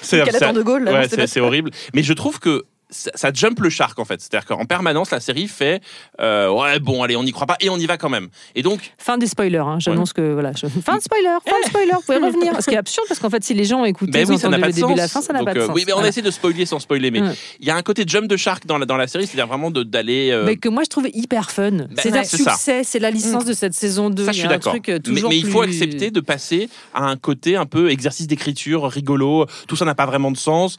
C'est 0.02 0.22
de 0.54 0.62
Gaulle. 0.62 0.90
Ouais, 0.90 1.08
c'est 1.28 1.40
horrible. 1.40 1.72
Mais 1.94 2.04
je 2.04 2.14
trouve 2.14 2.40
que 2.40 2.64
ça, 2.90 3.12
ça 3.16 3.32
jump 3.34 3.60
le 3.60 3.70
shark 3.70 3.98
en 4.00 4.06
fait. 4.06 4.22
C'est-à-dire 4.22 4.46
qu'en 4.46 4.66
permanence, 4.66 5.12
la 5.12 5.20
série 5.20 5.48
fait 5.48 5.82
euh, 6.22 6.50
ouais, 6.52 6.80
bon, 6.80 7.04
allez, 7.04 7.16
on 7.16 7.24
n'y 7.24 7.32
croit 7.32 7.48
pas 7.48 7.58
et 7.60 7.70
on 7.70 7.78
y 7.78 7.86
va 7.86 7.98
quand 7.98 8.10
même. 8.10 8.30
Et 8.56 8.62
donc, 8.62 8.92
Fin 8.98 9.18
des 9.18 9.28
spoilers. 9.28 9.58
Hein. 9.58 9.78
J'annonce 9.80 10.14
que 10.14 10.34
voilà. 10.34 10.52
je- 10.54 10.68
Fin 10.68 10.98
de 10.98 11.02
spoiler. 11.02 11.26
Fin 11.46 11.60
de 11.64 11.70
spoiler. 11.70 11.92
Vous 11.94 12.02
pouvez 12.02 12.18
revenir. 12.18 12.54
Ce 12.62 12.66
qui 12.70 12.76
est 12.76 12.78
absurde 12.78 13.06
parce 13.08 13.20
qu'en 13.20 13.30
fait, 13.30 13.44
si 13.44 13.54
les 13.54 13.66
gens 13.66 13.82
ont 13.82 13.86
écouté, 13.86 14.12
ben 14.12 14.30
oui, 14.30 14.38
ça 14.38 14.50
n'a 14.50 14.58
entendu 14.58 14.62
pas 14.62 14.68
le 14.68 14.74
début 14.74 14.88
sens. 14.90 14.98
la 14.98 15.08
fin, 15.08 15.22
ça 15.22 15.34
n'a 15.34 15.44
pas 15.44 15.54
de 15.54 15.60
euh, 15.60 15.66
sens. 15.68 15.76
Oui, 15.76 15.84
mais 15.86 15.94
on 15.94 15.96
Voilà. 15.98 16.10
essaie 16.10 16.22
de 16.22 16.32
spoiler 16.32 16.66
sans 16.66 16.80
spoiler. 16.80 17.12
Mais 17.12 17.20
il 17.20 17.24
Ouais. 17.26 17.36
y 17.62 17.70
a 17.70 17.76
un 17.76 17.82
côté 17.82 18.04
jump 18.08 18.28
de 18.28 18.38
shark 18.38 18.66
dans 18.66 18.78
la, 18.78 18.86
dans 18.86 18.98
la 18.98 19.08
série, 19.08 19.26
c'est-à-dire 19.28 19.48
vraiment 19.48 19.72
de- 19.72 19.84
d'aller. 19.84 20.30
euh, 20.32 20.46
Mais 20.46 20.58
que 20.58 20.70
moi 20.70 20.84
je 20.84 20.90
trouve 20.90 21.08
hyper 21.14 21.52
fun. 21.52 21.88
c'est 21.98 22.12
un 22.12 22.14
ouais, 22.20 22.24
c'est 22.24 22.38
ça. 22.38 22.52
succès, 22.54 22.84
c'est 22.84 23.00
la 23.00 23.12
licence 23.12 23.46
de 23.46 23.54
cette 23.54 23.74
saison 23.74 24.10
2. 24.10 24.26
Ça, 24.26 24.32
je 24.32 24.38
suis 24.38 24.46
un 24.46 24.50
d'accord. 24.50 24.74
truc, 24.74 24.88
Mais, 24.88 25.22
mais 25.30 25.38
il 25.38 25.46
faut 25.48 25.62
plus- 25.62 25.70
accepter 25.72 26.12
de 26.12 26.20
passer 26.20 26.70
à 26.94 27.04
un 27.06 27.16
côté 27.18 27.56
un 27.56 27.66
peu 27.66 27.90
exercice 27.90 28.28
d'écriture, 28.28 28.84
rigolo. 28.90 29.46
Tout 29.68 29.76
ça 29.76 29.86
n'a 29.86 29.96
pas 29.96 30.06
vraiment 30.06 30.32
de 30.32 30.38
sens. 30.38 30.78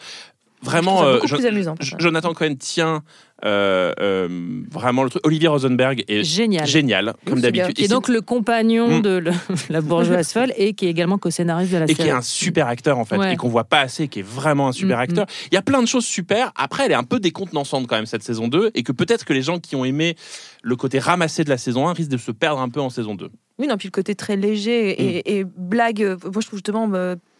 Vraiment, 0.66 0.98
Je 1.12 1.16
trouve 1.18 1.28
ça 1.28 1.34
euh, 1.34 1.38
plus 1.38 1.46
amusant. 1.46 1.74
Jonathan 1.98 2.32
Cohen 2.34 2.54
tient 2.58 3.02
euh, 3.44 3.92
euh, 4.00 4.28
vraiment 4.70 5.02
le 5.04 5.10
truc. 5.10 5.24
Olivier 5.26 5.48
Rosenberg 5.48 6.04
est 6.08 6.24
Génial. 6.24 6.66
génial, 6.66 7.14
comme 7.26 7.40
d'habitude. 7.40 7.74
Qui 7.74 7.82
est 7.82 7.84
Et 7.84 7.88
donc 7.88 8.08
le 8.08 8.20
compagnon 8.22 8.98
Mm. 8.98 9.02
de 9.02 9.10
le- 9.18 9.32
la 9.70 9.80
bourgeoise 9.80 10.32
folle 10.32 10.52
et 10.56 10.72
qui 10.74 10.86
est 10.86 10.90
également 10.90 11.18
co-scénariste 11.18 11.72
de 11.72 11.78
la 11.78 11.84
et 11.84 11.88
qui 11.88 11.94
série. 11.96 12.08
est 12.08 12.12
un 12.12 12.22
super 12.22 12.66
acteur 12.66 12.98
en 12.98 13.04
fait 13.04 13.16
Ouais. 13.18 13.34
et 13.34 13.36
qu'on 13.36 13.48
voit 13.48 13.64
pas 13.64 13.80
assez 13.80 14.08
qui 14.08 14.20
est 14.20 14.26
vraiment 14.26 14.68
un 14.68 14.72
super 14.72 14.98
Mm, 14.98 15.00
acteur 15.02 15.26
il 15.50 15.54
y 15.54 15.58
a 15.58 15.62
plein 15.62 15.82
de 15.82 15.86
choses 15.88 16.04
super 16.06 16.50
après 16.56 16.86
elle 16.86 16.92
est 16.92 16.96
un 16.96 17.04
peu 17.04 17.20
décontenançante 17.20 17.86
quand 17.86 17.96
même 17.96 18.06
cette 18.06 18.22
saison 18.22 18.48
2 18.48 18.70
et 18.74 18.82
que 18.82 18.92
peut-être 18.92 19.24
que 19.24 19.32
les 19.34 19.42
gens 19.42 19.58
qui 19.58 19.76
ont 19.76 19.84
aimé 19.84 20.16
le 20.62 20.76
côté 20.76 20.98
ramassé 20.98 21.44
de 21.44 21.50
la 21.50 21.58
saison 21.58 21.88
1 21.88 21.92
risquent 21.92 22.10
de 22.12 22.16
se 22.16 22.30
perdre 22.32 22.60
un 22.60 22.68
peu 22.70 22.80
en 22.80 22.88
saison 22.90 23.14
2 23.14 23.30
Oui, 23.58 23.66
non, 23.66 23.76
puis 23.76 23.88
le 23.88 23.92
côté 23.92 24.14
très 24.14 24.36
léger 24.36 24.90
et, 24.90 25.38
et 25.38 25.44
blague, 25.44 26.00
moi 26.24 26.40
je 26.40 26.46
trouve 26.46 26.58
justement 26.58 26.88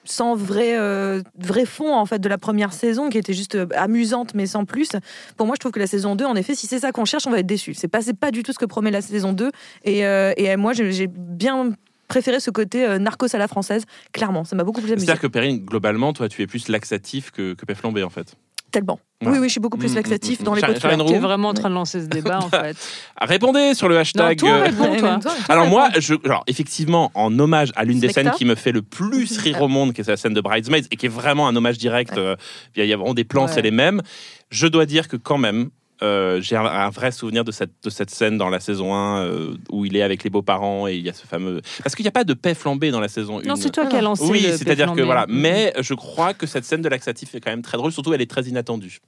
sans 0.07 0.35
vrai, 0.35 0.79
euh, 0.79 1.23
vrai 1.39 1.65
fond 1.67 1.95
en 1.95 2.07
fait 2.07 2.19
de 2.19 2.29
la 2.29 2.39
première 2.39 2.73
saison 2.73 3.09
qui 3.09 3.19
était 3.19 3.33
juste 3.33 3.55
euh, 3.55 3.67
amusante 3.75 4.35
mais 4.35 4.47
sans 4.47 4.65
plus. 4.65 4.91
Pour 5.37 5.47
moi, 5.47 5.55
je 5.57 5.61
trouve 5.61 5.73
que 5.73 5.79
la 5.79 5.87
saison 5.87 6.17
2, 6.17 6.25
en 6.25 6.37
effet, 6.37 6.55
si 6.55 6.67
c'est 6.67 6.81
ça 6.81 6.93
qu'on 6.93 7.05
cherche, 7.05 7.27
on 7.27 7.31
va 7.31 7.41
être 7.41 7.47
déçu. 7.47 7.75
C'est 7.75 7.89
pas, 7.89 8.01
pas 8.19 8.31
du 8.31 8.43
tout 8.43 8.53
ce 8.53 8.59
que 8.59 8.65
promet 8.65 8.91
la 8.91 9.03
saison 9.03 9.33
2. 9.33 9.51
Et, 9.85 10.07
euh, 10.07 10.33
et 10.37 10.57
moi, 10.57 10.73
j'ai 10.73 11.07
bien 11.07 11.73
préféré 12.09 12.41
ce 12.41 12.51
côté 12.51 12.85
euh, 12.85 12.99
narcos 12.99 13.35
à 13.35 13.39
la 13.39 13.49
française, 13.49 13.85
clairement. 14.13 14.45
Ça 14.45 14.57
m'a 14.57 14.65
beaucoup 14.65 14.81
plus 14.81 14.93
amusé. 14.93 15.07
c'est-à-dire 15.07 15.23
que 15.23 15.27
Perrine 15.27 15.65
globalement 15.65 16.13
toi 16.13 16.29
tu 16.29 16.43
es 16.43 16.47
plus 16.47 16.69
laxatif 16.69 17.31
que, 17.31 17.55
que 17.55 17.65
Pef 17.65 17.83
Lambé 17.83 18.03
en 18.03 18.11
fait 18.11 18.37
Tellement. 18.77 19.01
Oui, 19.25 19.39
oui, 19.39 19.45
je 19.49 19.53
suis 19.53 19.61
beaucoup 19.61 19.79
plus 19.79 19.93
Mm, 19.93 19.97
laxatif 19.97 20.41
mm, 20.41 20.45
dans 20.45 20.53
les 20.55 20.61
Char-. 20.61 20.71
Roux 20.99 21.09
Tu 21.09 21.15
es 21.15 21.19
vraiment 21.19 21.49
en 21.49 21.55
train 21.55 21.71
de 21.71 21.75
lancer 21.75 22.03
ce 22.03 22.07
débat 22.09 22.41
en 22.41 22.51
fait. 22.51 22.77
Répondez 23.19 23.73
sur 23.73 23.89
le 23.89 23.95
Non, 23.95 24.01
hashtag. 24.03 24.37
toi, 24.39 24.51
euh, 24.51 24.63
réponds, 24.65 24.97
toi. 24.99 25.19
Alors 25.49 25.67
moi, 25.67 25.89
je, 25.99 26.13
alors 26.27 26.45
effectivement, 26.47 27.11
en 27.15 27.37
hommage 27.39 27.73
à 27.75 27.85
l'une 27.85 28.01
des 28.01 28.11
scènes 28.11 28.33
qui 28.33 28.45
me 28.45 28.55
fait 28.55 28.73
le 28.73 28.83
plus 28.83 29.39
rire 29.39 29.63
au 29.63 29.69
monde, 29.69 29.95
qui 29.95 30.03
est 30.03 30.09
la 30.09 30.19
scène 30.19 30.35
de 30.35 30.41
Bridesmaids, 30.43 30.83
et 30.91 30.97
qui 30.97 31.07
est 31.07 31.09
vraiment 31.09 31.49
un 31.49 31.57
hommage 31.57 31.79
direct, 31.79 32.19
euh, 32.19 32.37
il 32.75 32.81
y 32.81 32.83
a- 32.83 32.85
il 32.85 32.91
y 32.91 32.93
a 32.93 32.99
vraiment 32.99 33.15
des 33.15 33.25
plans, 33.25 33.47
Ouais. 33.47 33.51
c'est 33.55 33.63
les 33.63 33.71
mêmes. 33.71 34.03
Je 34.51 34.67
dois 34.67 34.85
dire 34.85 35.09
que 35.09 35.17
quand 35.17 35.39
même, 35.39 35.71
euh, 36.03 36.41
j'ai 36.41 36.57
un, 36.57 36.65
un 36.65 36.91
vrai 36.91 37.11
souvenir 37.11 37.45
de 37.45 37.53
cette, 37.53 37.73
de 37.83 37.91
cette 37.91 38.11
scène 38.11 38.37
dans 38.37 38.51
la 38.51 38.61
saison 38.61 38.95
1 38.95 39.25
euh, 39.25 39.55
où 39.71 39.85
il 39.85 39.97
est 39.97 40.03
avec 40.03 40.25
les 40.25 40.31
beaux-parents 40.31 40.87
et 40.87 40.97
il 40.97 41.03
y 41.03 41.09
a 41.09 41.13
ce 41.13 41.27
fameux... 41.27 41.63
Parce 41.83 41.95
qu'il 41.95 42.05
n'y 42.05 42.09
a 42.09 42.13
pas 42.13 42.25
de 42.25 42.35
paix 42.35 42.55
flambée 42.55 42.91
dans 42.91 43.01
la 43.01 43.09
saison 43.09 43.39
1. 43.41 43.43
Non, 43.43 43.57
c'est 43.57 43.71
toi 43.71 43.87
qui 43.87 43.97
as 43.97 44.03
lancé 44.03 44.25
Oui, 44.25 44.43
c'est-à-dire 44.43 44.93
que 44.93 45.03
voilà. 45.03 45.27
Mm. 45.27 45.41
Mais 45.41 45.73
je 45.81 45.95
crois 45.95 46.35
que 46.35 46.47
cette 46.47 46.65
scène 46.65 46.83
de 46.83 46.89
laxatif 46.89 47.35
est 47.35 47.41
quand 47.41 47.51
même 47.51 47.63
très 47.63 47.79
drôle, 47.79 47.93
surtout 47.93 48.13
elle 48.13 48.21
est 48.21 48.31
très 48.31 48.43
inattendue. 48.43 48.99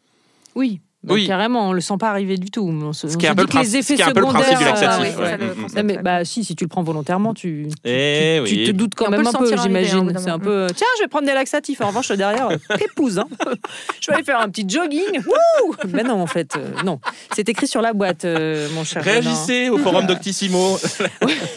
Oui, 0.54 0.80
Oui. 1.06 1.26
carrément, 1.28 1.68
on 1.68 1.72
le 1.72 1.80
sent 1.80 1.94
pas 1.98 2.10
arriver 2.10 2.36
du 2.36 2.50
tout. 2.50 2.66
On 2.68 2.92
se, 2.92 3.06
Ce 3.08 3.14
on 3.14 3.18
qui 3.18 3.26
est 3.26 3.28
un 3.28 3.34
peu 3.36 3.42
le 3.42 3.46
les 3.46 3.52
principe- 3.52 3.72
ce 3.72 3.78
effets 3.78 3.94
qui 3.94 4.02
est 4.02 4.04
un 4.04 4.12
peu 4.12 4.20
le 4.20 4.26
principe 4.26 4.58
du 4.58 4.64
laxatif. 4.64 5.14
Ah 5.16 5.20
ouais. 5.22 5.28
ça, 5.30 5.36
Mm, 5.36 5.40
mm. 5.40 5.66
Non, 5.76 5.82
mais 5.84 5.98
bah 5.98 6.24
si, 6.24 6.42
si 6.44 6.56
tu 6.56 6.64
le 6.64 6.68
prends 6.68 6.82
volontairement, 6.82 7.34
tu, 7.34 7.68
Eh 7.84 8.40
tu, 8.44 8.54
oui. 8.56 8.64
te 8.64 8.70
doutes 8.72 8.94
quand 8.96 9.08
même 9.08 9.24
un 9.26 9.32
peu, 9.32 9.52
hein, 9.52 9.56
j'imagine. 9.62 10.08
d'un 10.10 10.18
C'est 10.20 10.30
un 10.30 10.40
peu. 10.40 10.66
Tiens, 10.74 10.86
je 10.98 11.04
vais 11.04 11.08
prendre 11.08 11.26
des 11.26 11.34
laxatifs. 11.34 11.80
En 11.80 11.86
revanche, 11.88 12.10
derrière, 12.12 12.48
euh, 12.50 12.56
épouse. 12.84 13.18
Hein. 13.20 13.28
Je 14.00 14.10
vais 14.10 14.14
aller 14.16 14.24
faire 14.24 14.40
un 14.40 14.48
petit 14.48 14.64
jogging. 14.68 15.20
Mais 15.88 16.02
non, 16.02 16.20
en 16.20 16.26
fait, 16.26 16.56
euh, 16.56 16.70
non. 16.84 16.98
C'est 17.34 17.48
écrit 17.48 17.66
sur 17.68 17.80
la 17.82 17.92
boîte, 17.92 18.24
euh, 18.24 18.68
mon 18.74 18.82
cher. 18.84 19.02
Réagissez 19.02 19.68
au 19.70 19.78
forum 19.78 20.06
d'Octissimo. 20.06 20.78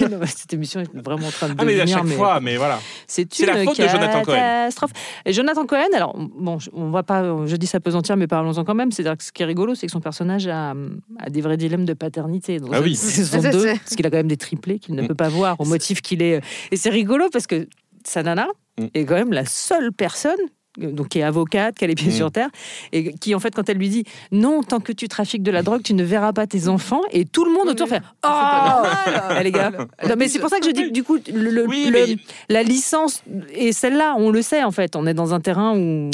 Non, 0.02 0.20
Cette 0.26 0.54
émission 0.54 0.82
est 0.82 0.90
vraiment 1.04 1.28
en 1.28 1.32
train 1.32 1.48
de 1.50 1.56
Ah 1.58 1.64
mais 1.66 1.80
à 1.80 1.86
chaque 1.86 2.04
mais- 2.04 2.16
fois, 2.16 2.40
mais 2.42 2.58
voilà. 2.58 2.80
C'est 3.08 3.40
une 3.40 3.46
la 3.48 3.64
faute 3.64 3.80
de 3.80 3.88
Jonathan 3.88 4.22
Cohen. 4.24 4.34
catastrophe. 4.36 4.92
Et 5.26 5.34
Jonathan 5.34 5.66
Cohen, 5.66 5.86
alors 5.96 6.16
bon, 6.18 6.58
on 6.74 6.90
va 6.92 7.04
pas, 7.04 7.24
je 7.46 7.56
dis 7.56 7.68
s'apesantir, 7.68 8.18
mais 8.18 8.28
parlons-en 8.28 8.64
quand 8.64 8.74
même. 8.76 8.92
C'est-à-dire 8.92 9.18
que 9.18 9.24
ce 9.24 9.32
qui 9.42 9.44
est 9.44 9.48
rigolo, 9.48 9.74
c'est 9.76 9.88
que 9.88 9.92
son 9.92 10.00
personnage 10.02 10.48
a, 10.48 10.74
a 11.18 11.30
des 11.32 11.42
vrais 11.42 11.58
dilemmes 11.58 11.86
de 11.86 11.94
paternité. 11.94 12.60
Dans 12.60 12.72
Ah 12.72 12.82
oui. 12.82 12.96
saison 12.96 13.42
C'est- 13.42 13.52
2, 13.52 13.60
c'est- 13.60 13.78
parce 13.80 13.96
qu'il 13.96 14.06
a 14.06 14.10
quand 14.12 14.18
même 14.18 14.28
des 14.28 14.38
triplés 14.38 14.78
qu'il 14.80 14.94
ne 14.96 15.02
Mm. 15.02 15.08
peut 15.08 15.16
pas 15.16 15.30
voir 15.30 15.60
au 15.60 15.66
motif 15.66 16.02
qu'il 16.02 16.22
est. 16.22 16.42
Et 16.72 16.78
c'est 16.78 16.90
rigolo 16.92 17.26
parce 17.32 17.48
que 17.48 17.68
sa 18.06 18.22
nana 18.24 18.48
Mm. 18.80 18.86
est 18.94 19.06
quand 19.06 19.16
même 19.16 19.34
la 19.34 19.46
seule 19.46 19.92
personne. 19.92 20.40
Euh, 20.82 20.92
Donc, 20.92 21.10
qui 21.10 21.20
est 21.20 21.24
avocate, 21.24 21.76
qui 21.78 21.84
a 21.84 21.88
les 21.88 21.96
pieds 21.96 22.10
Mm. 22.12 22.16
sur 22.16 22.32
terre, 22.32 22.50
et 22.92 23.14
qui, 23.14 23.36
en 23.36 23.40
fait, 23.40 23.54
quand 23.54 23.68
elle 23.70 23.78
lui 23.78 23.90
dit 23.90 24.04
non, 24.32 24.64
tant 24.64 24.80
que 24.80 24.92
tu 24.92 25.08
trafiques 25.08 25.44
de 25.44 25.52
la 25.52 25.64
drogue, 25.64 25.82
tu 25.84 25.94
ne 25.94 26.04
verras 26.04 26.34
pas 26.34 26.48
tes 26.48 26.68
enfants, 26.68 27.02
et 27.12 27.26
tout 27.26 27.46
le 27.46 27.52
monde 27.52 27.68
autour 27.70 27.88
fait 27.88 28.02
Oh 28.26 28.30
Eh, 29.40 29.44
les 29.44 29.52
gars. 29.52 29.72
Non, 30.08 30.16
mais 30.18 30.28
c'est 30.28 30.40
pour 30.40 30.50
ça 30.50 30.60
que 30.60 30.66
je 30.66 30.72
dis 30.72 30.84
que 30.84 30.94
du 30.94 31.04
coup, 31.04 31.18
le, 31.34 31.50
le- 31.50 31.68
Oui, 31.68 31.86
le- 31.86 31.92
mais 31.92 32.16
la 32.50 32.64
licence 32.64 33.24
et 33.54 33.74
celle-là, 33.74 34.16
on 34.18 34.30
le 34.32 34.42
sait 34.42 34.64
en 34.64 34.72
fait. 34.72 34.96
On 34.96 35.06
est 35.08 35.14
dans 35.14 35.34
un 35.34 35.40
terrain 35.40 35.76
où 35.78 36.10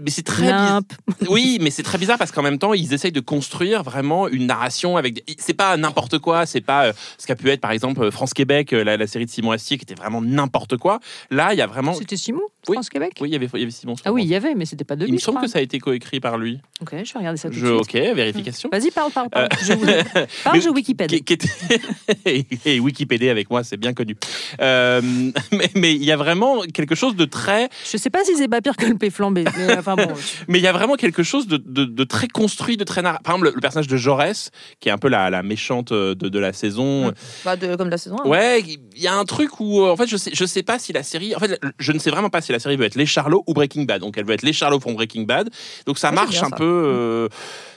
mais 0.00 0.10
c'est 0.10 0.22
très 0.24 0.42
bizarre. 0.42 0.80
Oui, 1.28 1.58
mais 1.60 1.70
c'est 1.70 1.82
très 1.82 1.98
bizarre 1.98 2.18
parce 2.18 2.32
qu'en 2.32 2.42
même 2.42 2.58
temps, 2.58 2.74
ils 2.74 2.92
essayent 2.92 3.12
de 3.12 3.20
construire 3.20 3.82
vraiment 3.82 4.28
une 4.28 4.46
narration 4.46 4.96
avec. 4.96 5.24
C'est 5.38 5.54
pas 5.54 5.76
n'importe 5.76 6.18
quoi. 6.18 6.46
C'est 6.46 6.60
pas 6.60 6.86
euh, 6.86 6.92
ce 7.18 7.26
qu'a 7.26 7.36
pu 7.36 7.48
être, 7.50 7.60
par 7.60 7.70
exemple, 7.70 8.10
France 8.10 8.34
Québec, 8.34 8.72
euh, 8.72 8.84
la, 8.84 8.96
la 8.96 9.06
série 9.06 9.26
de 9.26 9.30
Simon 9.30 9.52
Astier, 9.52 9.76
qui 9.78 9.84
était 9.84 9.94
vraiment 9.94 10.20
n'importe 10.20 10.76
quoi. 10.76 11.00
Là, 11.30 11.52
il 11.54 11.58
y 11.58 11.62
a 11.62 11.66
vraiment. 11.66 11.94
C'était 11.94 12.16
Simon, 12.16 12.40
Oui. 12.68 12.74
France 12.74 12.88
Québec. 12.90 13.12
Oui, 13.20 13.28
il 13.28 13.32
y 13.32 13.36
avait, 13.36 13.48
y 13.62 13.64
avait 13.64 13.72
Simon. 13.72 13.94
Ah 14.04 14.12
oui, 14.12 14.22
il 14.24 14.28
y 14.28 14.34
avait, 14.34 14.54
mais 14.54 14.64
c'était 14.66 14.84
pas 14.84 14.96
de 14.96 15.04
lui. 15.04 15.10
Il 15.10 15.14
me 15.14 15.18
semble 15.18 15.40
que 15.40 15.46
ça 15.48 15.58
a 15.58 15.62
été 15.62 15.78
coécrit 15.78 16.20
par 16.20 16.38
lui. 16.38 16.60
Ok, 16.80 16.90
je 16.92 17.12
vais 17.12 17.18
regarder 17.18 17.38
ça 17.38 17.48
tout 17.48 17.56
Je, 17.56 17.66
de 17.66 17.70
ok, 17.72 17.92
vérification. 18.14 18.68
Vas-y, 18.72 18.90
parle, 18.90 19.10
parle, 19.12 19.30
parle. 19.30 19.44
Euh, 19.46 19.56
Je 19.64 19.72
vous... 19.72 19.86
Parle, 20.44 20.60
je 20.60 20.68
Wikipédia. 20.68 21.18
et, 22.64 22.80
Wikipédia 22.80 23.30
avec 23.30 23.50
moi, 23.50 23.64
c'est 23.64 23.76
bien 23.76 23.92
connu. 23.94 24.16
Euh, 24.60 25.00
mais 25.74 25.94
il 25.94 26.04
y 26.04 26.12
a 26.12 26.16
vraiment 26.16 26.62
quelque 26.62 26.94
chose 26.94 27.16
de 27.16 27.24
très, 27.24 27.68
Je 27.90 27.96
sais 27.96 28.10
pas 28.10 28.24
si 28.24 28.36
c'est 28.36 28.48
pas 28.48 28.60
pire 28.60 28.76
que 28.76 28.86
le 28.86 28.96
P 28.96 29.10
flambé, 29.10 29.44
mais 29.56 29.76
enfin 29.78 29.96
bon. 29.96 30.08
mais 30.48 30.58
il 30.58 30.62
y 30.62 30.66
a 30.68 30.72
vraiment 30.72 30.94
quelque 30.96 31.22
chose 31.22 31.46
de, 31.46 31.56
de- 31.56 31.84
de 31.84 32.04
très 32.04 32.28
construit, 32.28 32.76
de 32.76 32.84
très 32.84 33.02
narra- 33.02 33.20
Par 33.22 33.34
exemple, 33.34 33.48
le, 33.50 33.54
le 33.54 33.60
personnage 33.60 33.88
de 33.88 33.96
Jaurès, 33.96 34.50
qui 34.80 34.88
est 34.88 34.92
un 34.92 34.98
peu 34.98 35.08
la, 35.08 35.30
la 35.30 35.42
méchante 35.42 35.92
de, 35.92 36.14
de 36.14 36.38
la 36.38 36.52
saison. 36.52 37.12
Bah, 37.44 37.56
de- 37.56 37.76
comme 37.76 37.90
la 37.90 37.98
saison 37.98 38.16
1. 38.24 38.28
Ouais, 38.28 38.60
il 38.60 38.80
y 39.02 39.06
a 39.06 39.14
un 39.14 39.24
truc 39.24 39.60
où, 39.60 39.80
euh, 39.82 39.90
en 39.90 39.96
fait, 39.96 40.06
je 40.06 40.16
sais, 40.16 40.30
je 40.34 40.44
sais 40.44 40.62
pas 40.62 40.78
si 40.78 40.92
la 40.92 41.02
série, 41.02 41.34
en 41.34 41.38
fait, 41.38 41.60
je 41.78 41.92
ne 41.92 41.98
sais 41.98 42.10
vraiment 42.10 42.30
pas 42.30 42.40
si 42.40 42.52
la 42.52 42.58
série 42.58 42.76
veut 42.76 42.84
être 42.84 42.94
les 42.96 43.06
Charlots 43.06 43.44
ou 43.52 43.54
Breaking 43.54 43.84
Bad. 43.84 44.00
Donc, 44.00 44.18
elle 44.18 44.24
veut 44.24 44.34
être 44.34 44.42
les 44.42 44.52
Charlots 44.52 44.80
font 44.80 44.92
Breaking 44.94 45.22
Bad. 45.22 45.48
Donc, 45.86 45.98
ça 45.98 46.08
j'aime 46.08 46.16
marche 46.16 46.30
bien 46.30 46.42
un 46.44 46.48
ça. 46.50 46.56
peu, 46.56 46.64
euh, 46.64 47.28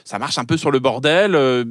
ça 0.04 0.18
marche 0.18 0.38
un 0.38 0.44
peu 0.44 0.56
sur 0.56 0.70
le 0.70 0.78
bordel. 0.78 1.34
euh, 1.34 1.64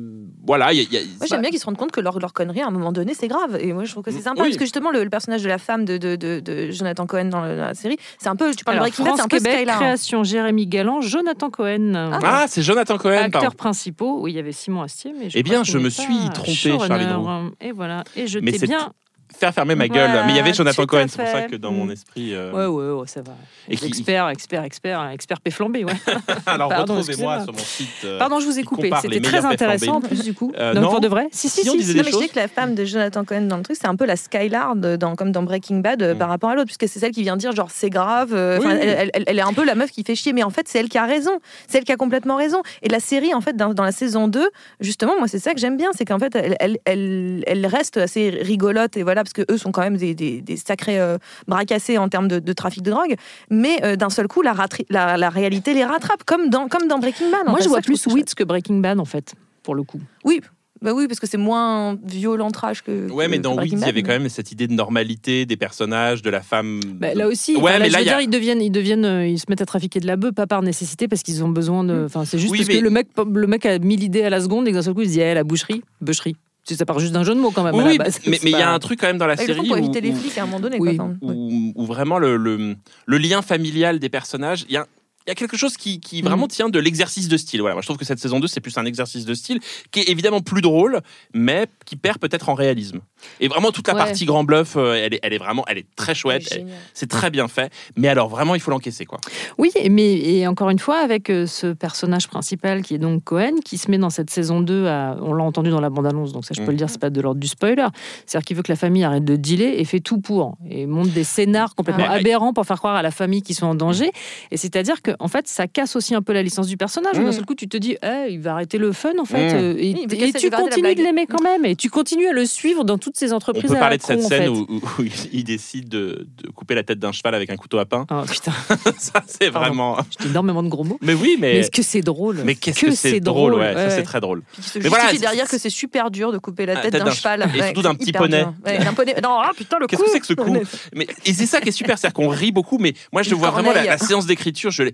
voilà, 0.47 0.71
il 0.73 0.77
y 0.77 0.81
a- 0.81 0.83
il 0.83 0.93
y 0.93 0.97
a- 0.97 1.01
Moi, 1.01 1.09
ça- 1.21 1.25
j'aime 1.29 1.41
bien 1.41 1.49
qu'ils 1.49 1.59
se 1.59 1.65
rendent 1.65 1.77
compte 1.77 1.91
que 1.91 1.99
leur, 2.01 2.19
leur 2.19 2.31
connerie, 2.33 2.61
à 2.61 2.67
un 2.67 2.71
moment 2.71 2.91
donné, 2.91 3.13
c'est 3.15 3.27
grave. 3.27 3.57
Et 3.59 3.73
moi, 3.73 3.83
je 3.83 3.91
trouve 3.91 4.03
que 4.03 4.11
c'est 4.11 4.21
sympa. 4.21 4.41
Oui. 4.43 4.49
Parce 4.49 4.57
que 4.57 4.65
justement, 4.65 4.91
le, 4.91 5.03
le 5.03 5.09
personnage 5.09 5.41
de 5.41 5.47
la 5.47 5.57
femme 5.57 5.85
de, 5.85 5.97
de, 5.97 6.15
de, 6.15 6.39
de 6.39 6.69
Jonathan 6.71 7.07
Cohen 7.07 7.25
dans 7.25 7.41
la, 7.41 7.55
la 7.55 7.73
série, 7.73 7.97
c'est 8.19 8.29
un 8.29 8.35
peu. 8.35 8.53
Tu 8.53 8.63
parles 8.63 8.77
Alors, 8.77 8.87
de 8.87 8.91
Breaking 8.91 9.05
Bad, 9.05 9.15
c'est 9.17 9.21
un 9.23 9.27
peu 9.27 9.37
Québec, 9.37 9.53
Skylar. 9.57 9.75
création 9.79 10.23
Jérémy 10.23 10.67
Galland, 10.67 11.01
Jonathan 11.01 11.49
Cohen. 11.49 11.93
Ah, 12.23 12.45
c'est 12.47 12.61
Jonathan 12.61 12.97
Cohen. 12.97 13.17
Acteurs 13.23 13.41
pardon. 13.41 13.55
principaux, 13.57 14.19
oui, 14.21 14.33
il 14.33 14.35
y 14.35 14.39
avait 14.39 14.51
Simon 14.51 14.83
Astier, 14.83 15.13
mais 15.17 15.29
je 15.31 15.37
Eh 15.37 15.43
bien, 15.43 15.63
je 15.63 15.77
me 15.79 15.89
suis 15.89 16.05
trompé, 16.33 16.71
Roux. 16.73 17.51
Et 17.61 17.71
voilà, 17.71 18.03
et 18.15 18.27
je 18.27 18.37
Mais 18.39 18.51
t'ai 18.51 18.59
c'est 18.59 18.67
bien. 18.67 18.91
Faire 19.39 19.53
fermer 19.53 19.75
ma 19.75 19.87
Voilà, 19.87 20.07
gueule. 20.13 20.23
Mais 20.25 20.31
il 20.33 20.35
y 20.35 20.39
avait 20.39 20.53
Jonathan 20.53 20.85
Cohen, 20.85 21.05
c'est 21.09 21.17
pour 21.21 21.27
ça 21.31 21.41
que 21.43 21.55
dans 21.57 21.71
mon 21.71 21.85
Mm. 21.85 21.91
esprit. 21.91 22.33
euh, 22.33 22.51
Ouais, 22.51 22.65
ouais, 22.65 22.99
ouais, 23.01 23.07
ça 23.07 23.21
va. 23.21 23.33
Et 23.69 23.75
qui- 23.75 23.85
Expert, 23.87 24.29
expert, 24.29 24.63
expert, 24.63 25.09
expert 25.09 25.41
P 25.41 25.51
flambé, 25.51 25.83
ouais. 25.83 25.91
Alors, 26.45 26.69
Pardon, 26.69 26.95
retrouvez-moi 26.95 27.43
sur 27.43 27.53
mon 27.53 27.59
site. 27.59 27.87
euh, 28.05 28.17
Pardon, 28.19 28.39
je 28.39 28.45
vous 28.45 28.57
ai 28.59 28.63
coupé. 28.63 28.89
C'était 29.01 29.19
très 29.21 29.43
intéressant 29.45 29.95
en 29.97 30.01
plus 30.01 30.23
du 30.23 30.33
coup. 30.33 30.51
Euh, 30.57 30.73
non, 30.73 30.81
non. 30.81 30.89
pour 30.89 31.01
de 31.01 31.07
vrai 31.07 31.27
Si, 31.31 31.49
si, 31.49 31.61
Si, 31.63 31.69
si. 31.69 31.77
disait 31.77 31.93
Non, 31.95 32.03
mais 32.05 32.11
je 32.11 32.17
dis 32.17 32.29
que 32.29 32.35
la 32.39 32.47
femme 32.47 32.75
de 32.75 32.85
Jonathan 32.85 33.23
Cohen 33.25 33.41
dans 33.43 33.57
le 33.57 33.63
truc, 33.63 33.77
c'est 33.79 33.87
un 33.87 33.95
peu 33.95 34.05
la 34.05 34.15
Skylar 34.15 34.75
dans, 34.75 35.15
comme 35.15 35.31
dans 35.31 35.43
Breaking 35.43 35.79
Bad 35.79 36.01
euh, 36.01 36.13
Mm. 36.13 36.17
par 36.17 36.29
rapport 36.29 36.49
à 36.51 36.55
l'autre, 36.55 36.67
puisque 36.67 36.87
c'est 36.91 36.99
celle 36.99 37.11
qui 37.11 37.21
vient 37.23 37.35
dire 37.37 37.51
genre 37.53 37.69
c'est 37.71 37.89
grave. 37.89 38.33
euh, 38.33 38.59
Oui, 38.61 38.67
elle, 38.71 39.11
elle- 39.13 39.23
elle- 39.27 39.39
est 39.39 39.41
un 39.41 39.53
peu 39.53 39.65
la 39.65 39.75
meuf 39.75 39.91
qui 39.91 40.03
fait 40.03 40.15
chier, 40.15 40.31
mais 40.33 40.43
en 40.43 40.49
fait 40.49 40.67
c'est 40.69 40.79
elle 40.79 40.89
qui 40.89 40.97
a 40.97 41.05
raison, 41.05 41.39
c'est 41.67 41.77
elle 41.79 41.83
qui 41.83 41.91
a 41.91 41.97
complètement 41.97 42.37
raison. 42.37 42.61
Et 42.81 42.89
la 42.89 42.99
série 42.99 43.33
en 43.33 43.41
fait 43.41 43.55
dans, 43.57 43.73
dans 43.73 43.83
la 43.83 43.91
saison 43.91 44.27
2, 44.27 44.47
justement, 44.79 45.13
moi 45.19 45.27
c'est 45.27 45.39
ça 45.39 45.53
que 45.53 45.59
j'aime 45.59 45.75
bien, 45.77 45.89
c'est 45.93 46.05
qu'en 46.05 46.19
fait 46.19 46.35
elle, 46.35 46.77
elle 46.85 47.65
reste 47.65 47.97
assez 47.97 48.29
rigolote 48.29 48.95
et 48.97 49.03
voilà 49.03 49.23
parce 49.25 49.33
que 49.45 49.51
eux 49.51 49.57
sont 49.57 49.71
quand 49.71 49.81
même 49.81 49.97
des, 49.97 50.15
des, 50.15 50.41
des 50.41 50.57
sacrés 50.57 50.99
euh, 50.99 51.17
bras 51.47 51.65
cassés 51.65 51.97
en 51.97 52.07
termes 52.09 52.27
de, 52.27 52.39
de 52.39 52.53
trafic 52.53 52.81
de 52.83 52.91
drogue, 52.91 53.15
mais 53.49 53.83
euh, 53.83 53.95
d'un 53.97 54.09
seul 54.09 54.27
coup 54.27 54.41
la, 54.41 54.53
ratri- 54.53 54.85
la, 54.89 55.17
la 55.17 55.29
réalité 55.29 55.73
les 55.73 55.83
rattrape 55.83 56.23
comme 56.25 56.49
dans 56.49 56.67
comme 56.67 56.87
dans 56.87 56.99
Breaking 56.99 57.29
Bad. 57.31 57.47
Moi, 57.47 57.59
je 57.61 57.67
vois 57.67 57.77
Ça, 57.79 57.83
plus 57.83 58.05
Wits 58.07 58.25
que 58.35 58.43
Breaking 58.43 58.77
Bad 58.79 58.99
en 58.99 59.05
fait, 59.05 59.33
pour 59.63 59.75
le 59.75 59.83
coup. 59.83 59.99
Oui, 60.23 60.39
bah 60.81 60.91
oui, 60.93 61.07
parce 61.07 61.19
que 61.19 61.25
c'est 61.25 61.37
moins 61.37 61.97
violent 62.05 62.51
trash 62.51 62.81
que. 62.83 63.09
Ouais, 63.09 63.25
que- 63.25 63.31
mais 63.31 63.37
que 63.37 63.41
dans 63.43 63.51
Weeds, 63.51 63.57
Breaking 63.57 63.77
il 63.77 63.79
y 63.79 63.81
Bad, 63.81 63.89
avait 63.89 64.03
quand 64.03 64.09
même 64.19 64.29
cette 64.29 64.51
idée 64.51 64.67
de 64.67 64.73
normalité 64.73 65.45
des 65.45 65.57
personnages, 65.57 66.21
de 66.21 66.29
la 66.29 66.41
femme. 66.41 66.79
Bah, 66.99 67.13
là 67.15 67.27
aussi, 67.27 67.55
Ouais, 67.55 67.61
enfin, 67.63 67.71
là, 67.71 67.79
mais 67.79 67.85
je 67.89 67.93
là, 67.93 67.99
veux 67.99 68.03
il 68.03 68.07
y 68.07 68.09
a- 68.09 68.17
dire, 68.17 68.21
ils 68.21 68.29
deviennent, 68.29 68.61
ils 68.61 68.69
deviennent, 68.71 69.05
euh, 69.05 69.25
ils 69.27 69.39
se 69.39 69.45
mettent 69.49 69.61
à 69.61 69.65
trafiquer 69.65 69.99
de 69.99 70.05
la 70.05 70.15
bœuf, 70.17 70.33
pas 70.33 70.45
par 70.47 70.61
nécessité, 70.61 71.07
parce 71.07 71.23
qu'ils 71.23 71.43
ont 71.43 71.49
besoin 71.49 71.83
de. 71.83 72.03
Enfin, 72.05 72.25
c'est 72.25 72.37
juste 72.37 72.51
Oui, 72.51 72.59
parce 72.59 72.67
mais- 72.67 72.77
que 72.79 72.83
le 72.83 72.89
mec, 72.89 73.07
le 73.17 73.47
mec 73.47 73.65
a 73.65 73.79
mis 73.79 73.95
l'idée 73.95 74.23
à 74.23 74.29
la 74.29 74.41
seconde 74.41 74.67
et 74.67 74.71
d'un 74.73 74.81
seul 74.81 74.93
coup, 74.93 75.01
il 75.01 75.07
se 75.07 75.13
dit, 75.13 75.21
eh, 75.21 75.33
la 75.33 75.43
boucherie, 75.43 75.81
bûcherie. 76.01 76.35
Ça 76.67 76.85
part 76.85 76.97
juste 76.99 77.13
d'un 77.13 77.23
jeu 77.23 77.35
de 77.35 77.39
mots 77.39 77.51
quand 77.51 77.63
même. 77.63 77.75
à 77.75 77.77
la 77.77 77.85
Oui, 77.85 77.97
base. 77.99 78.19
mais 78.25 78.39
il 78.43 78.49
y 78.49 78.55
a 78.55 78.71
un 78.73 78.79
truc 78.79 78.99
quand 78.99 79.05
même 79.07 79.19
dans 79.19 79.27
la 79.27 79.35
Bah, 79.35 79.45
série 79.45 79.67
pour 79.67 79.75
où, 79.75 79.79
éviter 79.79 80.01
les 80.01 80.09
où- 80.11 80.15
flics 80.15 80.37
à 80.39 80.43
un 80.43 80.45
moment 80.47 80.59
donné. 80.59 80.77
Oui. 80.79 80.95
Quoi. 80.95 81.05
Enfin, 81.05 81.13
ouais. 81.21 81.33
où- 81.35 81.73
où 81.75 81.85
vraiment 81.85 82.17
le, 82.17 82.37
le, 82.37 82.75
le 83.05 83.17
lien 83.19 83.41
familial 83.43 83.99
des 83.99 84.09
personnages, 84.09 84.65
il 84.67 84.73
y 84.73 84.77
a, 84.77 84.87
il 85.27 85.29
y 85.29 85.31
a 85.31 85.35
quelque 85.35 85.57
chose 85.57 85.75
qui, 85.77 85.99
qui 85.99 86.21
Mm. 86.21 86.25
vraiment 86.25 86.47
tient 86.47 86.69
de 86.69 86.77
l'exercice 86.79 87.27
de 87.27 87.37
style. 87.37 87.61
Voilà, 87.61 87.75
moi, 87.75 87.81
je 87.81 87.87
trouve 87.87 87.97
que 87.97 88.05
cette 88.05 88.19
saison 88.19 88.39
2, 88.39 88.47
c'est 88.47 88.59
plus 88.61 88.77
un 88.77 88.85
exercice 88.85 89.25
de 89.25 89.33
style 89.33 89.59
qui 89.91 90.01
est 90.01 90.09
évidemment 90.09 90.41
plus 90.41 90.61
drôle, 90.61 91.01
mais 91.33 91.67
qui 91.85 91.95
perd 91.95 92.19
peut-être 92.19 92.49
en 92.49 92.53
réalisme. 92.53 92.99
Et 93.39 93.47
vraiment, 93.47 93.71
toute 93.71 93.87
la 93.87 93.95
Ouais. 93.95 93.99
partie 94.03 94.25
grand 94.25 94.43
bluff, 94.43 94.75
euh, 94.75 94.93
elle, 94.93 95.15
est, 95.15 95.19
elle 95.23 95.33
est 95.33 95.37
vraiment 95.39 95.63
elle 95.67 95.79
est 95.79 95.87
très 95.95 96.13
chouette. 96.13 96.59
C'est 96.93 97.09
très 97.09 97.29
bien 97.31 97.47
fait. 97.47 97.71
Mais 97.95 98.07
alors, 98.07 98.29
vraiment, 98.29 98.53
il 98.55 98.61
faut 98.61 98.69
l'encaisser. 98.71 99.05
quoi. 99.05 99.19
Oui, 99.57 99.71
mais 99.89 100.13
et 100.13 100.47
encore 100.47 100.69
une 100.69 100.79
fois, 100.79 100.97
avec 100.99 101.29
euh, 101.31 101.47
ce 101.47 101.73
personnage 101.73 102.27
principal 102.27 102.83
qui 102.83 102.93
est 102.93 102.99
donc 102.99 103.23
Cohen, 103.23 103.55
qui 103.63 103.77
se 103.79 103.89
met 103.89 103.97
dans 103.97 104.09
cette 104.11 104.29
saison 104.29 104.61
2, 104.61 104.85
à, 104.85 105.17
on 105.21 105.33
l'a 105.33 105.43
entendu 105.43 105.69
dans 105.71 105.81
la 105.81 105.89
bande-annonce, 105.89 106.33
donc 106.33 106.45
ça 106.45 106.53
je 106.55 106.61
peux 106.61 106.67
Mm. 106.67 106.71
le 106.71 106.77
dire, 106.77 106.89
c'est 106.89 106.99
pas 107.01 107.09
de 107.09 107.19
l'ordre 107.21 107.39
du 107.39 107.47
spoiler. 107.47 107.85
C'est-à-dire 108.27 108.45
qu'il 108.45 108.57
veut 108.57 108.63
que 108.63 108.71
la 108.71 108.75
famille 108.75 109.03
arrête 109.03 109.25
de 109.25 109.35
dealer 109.35 109.79
et 109.79 109.85
fait 109.85 109.99
tout 110.01 110.19
pour. 110.19 110.57
Et 110.69 110.85
monte 110.85 111.09
des 111.09 111.23
scénars 111.23 111.73
complètement 111.75 112.05
Ah. 112.07 112.13
Aberrants 112.13 112.53
pour 112.53 112.65
faire 112.65 112.77
croire 112.77 112.95
à 112.95 113.01
la 113.01 113.11
famille 113.11 113.41
qu'ils 113.41 113.55
sont 113.55 113.65
en 113.67 113.75
danger. 113.75 114.11
Et 114.51 114.57
c'est-à-dire 114.57 115.01
que, 115.01 115.11
en 115.19 115.27
fait, 115.27 115.47
ça 115.47 115.67
casse 115.67 115.95
aussi 115.95 116.15
un 116.15 116.21
peu 116.21 116.33
la 116.33 116.43
licence 116.43 116.67
du 116.67 116.77
personnage. 116.77 117.17
Mm. 117.17 117.23
D'un 117.25 117.31
seul 117.31 117.45
coup, 117.45 117.55
tu 117.55 117.67
te 117.67 117.77
dis, 117.77 117.97
Eh, 118.03 118.27
il 118.31 118.39
va 118.39 118.53
arrêter 118.53 118.77
le 118.77 118.91
fun, 118.91 119.13
en 119.19 119.25
fait. 119.25 119.53
Mm. 119.53 119.55
euh, 119.55 119.75
Et, 119.77 119.93
Oui, 119.93 120.33
tu 120.33 120.49
continues 120.49 120.95
de 120.95 121.03
l'aimer 121.03 121.25
quand 121.27 121.41
même. 121.41 121.65
Et 121.65 121.75
tu 121.75 121.89
continues 121.89 122.27
à 122.27 122.31
le 122.33 122.45
suivre 122.45 122.83
dans 122.83 122.97
toutes 122.97 123.17
ces 123.17 123.33
On 123.33 123.35
entreprises 123.37 123.69
peut 123.71 123.75
à 123.77 123.79
parler 123.79 123.97
de 123.97 124.03
cette 124.03 124.19
con, 124.19 124.25
en 124.25 124.29
scène 124.29 124.41
fait. 124.43 124.47
où, 124.49 124.65
où- 124.69 124.81
où 124.99 125.03
il- 125.31 125.43
décide 125.43 125.87
de, 125.89 126.27
de 126.43 126.49
couper 126.49 126.73
la 126.75 126.83
tête 126.83 126.97
d'un 126.99 127.11
cheval 127.11 127.35
avec 127.35 127.49
un 127.51 127.55
couteau 127.55 127.77
à 127.77 127.85
pain. 127.85 128.05
Oh, 128.11 128.21
putain, 128.29 128.51
Ça, 128.97 129.21
c'est 129.27 129.49
vraiment. 129.49 129.97
j'ai 130.19 130.27
énormément 130.29 130.63
de 130.63 130.69
gros 130.69 130.83
mots. 130.83 130.97
Mais 131.01 131.13
oui, 131.13 131.37
Mais 131.39 131.53
mais. 131.53 131.59
est-ce 131.59 131.69
que 131.71 131.81
c'est 131.83 132.01
drôle 132.01 132.41
Mais 132.43 132.55
qu'est-ce 132.55 132.79
que, 132.79 132.91
c'est 132.91 133.19
drôle, 133.19 133.53
ouais, 133.55 133.73
ça 133.73 133.89
c'est 133.91 134.03
très 134.03 134.19
drôle. 134.21 134.41
Puis 134.53 134.63
se 134.63 134.79
Mais 134.79 134.89
voilà, 134.89 135.09
c'est- 135.11 135.19
derrière 135.19 135.47
que 135.47 135.57
c'est 135.59 135.69
super 135.69 136.09
dur 136.11 136.31
de 136.31 136.37
couper 136.39 136.65
la 136.65 136.79
Ah, 136.79 136.81
tête 136.81 136.93
d'un 136.93 137.11
cheval. 137.11 137.47
Et 137.55 137.61
surtout 137.61 137.81
d'un 137.83 137.91
c'est 137.91 137.97
petit 137.97 138.11
poney. 138.11 138.43
Non, 138.43 139.39
ah, 139.41 139.51
putain, 139.55 139.77
le 139.79 139.87
Qu'est-ce 139.87 140.01
coup 140.01 140.07
que 140.07 140.13
c'est 140.13 140.19
que 140.19 140.25
ce 140.27 140.33
coup 140.33 140.57
mais, 140.95 141.07
Et 141.25 141.33
c'est 141.33 141.45
ça 141.45 141.61
qui 141.61 141.69
est 141.69 141.71
super, 141.71 141.97
c'est-à-dire 141.97 142.13
qu'on 142.15 142.29
rit 142.29 142.51
beaucoup, 142.51 142.77
mais 142.79 142.93
moi 143.13 143.21
je 143.21 143.33
vois 143.35 143.51
vraiment 143.51 143.71
la, 143.71 143.97
séance 143.97 144.25
d'écriture. 144.25 144.71
Je 144.71 144.83
l'ai- 144.83 144.93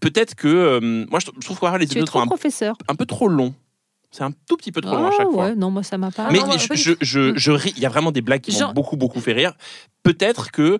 peut-être 0.00 0.34
que 0.34 0.48
euh, 0.48 1.06
moi 1.10 1.20
je 1.20 1.26
trouve 1.44 1.58
que 1.58 1.66
les 1.78 1.86
Tu 1.86 1.98
es 1.98 2.00
épisodes 2.00 2.08
sont 2.10 2.20
un, 2.20 2.26
professeur. 2.26 2.76
un 2.88 2.94
peu 2.94 3.06
trop 3.06 3.28
longs. 3.28 3.54
C'est 4.10 4.24
un 4.24 4.30
tout 4.48 4.56
petit 4.56 4.72
peu 4.72 4.80
trop 4.80 4.96
long 4.96 5.04
Ah 5.04 5.14
à 5.14 5.16
chaque 5.18 5.30
fois. 5.30 5.44
ouais, 5.48 5.54
non, 5.54 5.70
moi 5.70 5.82
ça 5.82 5.98
m'a 5.98 6.10
pas. 6.10 6.30
Mais 6.30 6.38
non, 6.38 6.46
moi, 6.46 6.56
je, 6.56 6.74
je, 6.74 6.92
je, 7.02 7.36
je 7.36 7.50
ris. 7.52 7.74
Il 7.76 7.82
y 7.82 7.86
a 7.86 7.90
vraiment 7.90 8.10
des 8.10 8.22
blagues 8.22 8.40
qui 8.40 8.52
m'ont 8.52 8.58
Genre- 8.58 8.72
beaucoup, 8.74 8.96
beaucoup 8.96 9.20
fait 9.20 9.34
rire. 9.34 9.52
Peut-être 10.02 10.50
que 10.50 10.78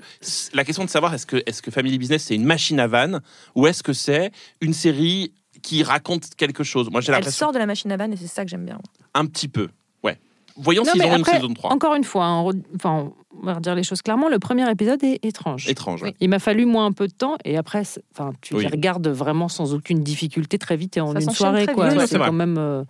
la 0.55 0.65
question 0.65 0.83
de 0.85 0.89
savoir 0.89 1.13
est-ce 1.13 1.27
que, 1.27 1.37
est 1.37 1.61
que 1.61 1.71
Family 1.71 1.99
Business 1.99 2.25
c'est 2.25 2.35
une 2.35 2.45
machine 2.47 2.81
à 2.81 2.87
vannes 2.87 3.21
ou 3.55 3.67
est-ce 3.67 3.83
que 3.83 3.93
c'est 3.93 4.31
une 4.63 4.73
série 4.73 5.35
qui 5.63 5.83
raconte 5.83 6.35
quelque 6.37 6.65
chose? 6.65 6.89
Moi 6.91 7.03
j'ai 7.03 7.13
Elle 7.13 7.31
sort 7.31 7.53
de 7.53 7.59
la 7.59 7.67
machine 7.67 7.93
à 7.93 7.99
vanne 7.99 8.15
et 8.15 8.17
c'est 8.17 8.29
ça 8.29 8.45
que 8.45 8.51
j'aime 8.51 8.65
bien. 8.65 8.79
un 9.13 9.27
petit 9.27 9.49
peu. 9.49 9.69
Ouais. 10.03 10.19
Voyons 10.57 10.85
s'ils 10.85 11.03
auront 11.03 11.17
après, 11.17 11.33
une 11.35 11.41
saison 11.43 11.53
3. 11.55 11.73
Encore 11.73 11.95
une 11.97 12.05
fois, 12.05 12.25
hein, 12.25 12.51
enfin, 12.77 13.13
on 13.41 13.47
va 13.47 13.55
redire 13.55 13.75
les 13.75 13.83
choses 13.83 14.03
clairement. 14.03 14.29
Le 14.29 14.39
premier 14.39 14.69
épisode 14.71 15.03
est 15.05 15.25
étrange. 15.25 15.69
Étrange. 15.69 16.03
ouais. 16.03 16.15
Il 16.21 16.29
m'a 16.29 16.39
fallu 16.39 16.65
moi 16.67 16.85
un 16.85 16.93
peu 16.93 17.07
de 17.09 17.13
temps 17.13 17.37
et 17.45 17.57
après, 17.57 17.83
enfin, 18.15 18.33
tu 18.41 18.55
Oui. 18.55 18.63
les 18.63 18.69
regardes 18.69 19.09
vraiment 19.09 19.49
sans 19.49 19.75
aucune 19.75 20.03
difficulté 20.03 20.59
très 20.59 20.77
vite 20.77 20.97
et 20.97 21.01
en 21.01 21.13
Ça 21.13 21.21
une 21.21 21.31
soirée, 21.31 21.67
quoi. 21.67 21.89
ouais. 21.89 22.07
c'est 22.07 22.19
quand 22.19 22.33
même. 22.33 22.57
euh. 22.59 22.85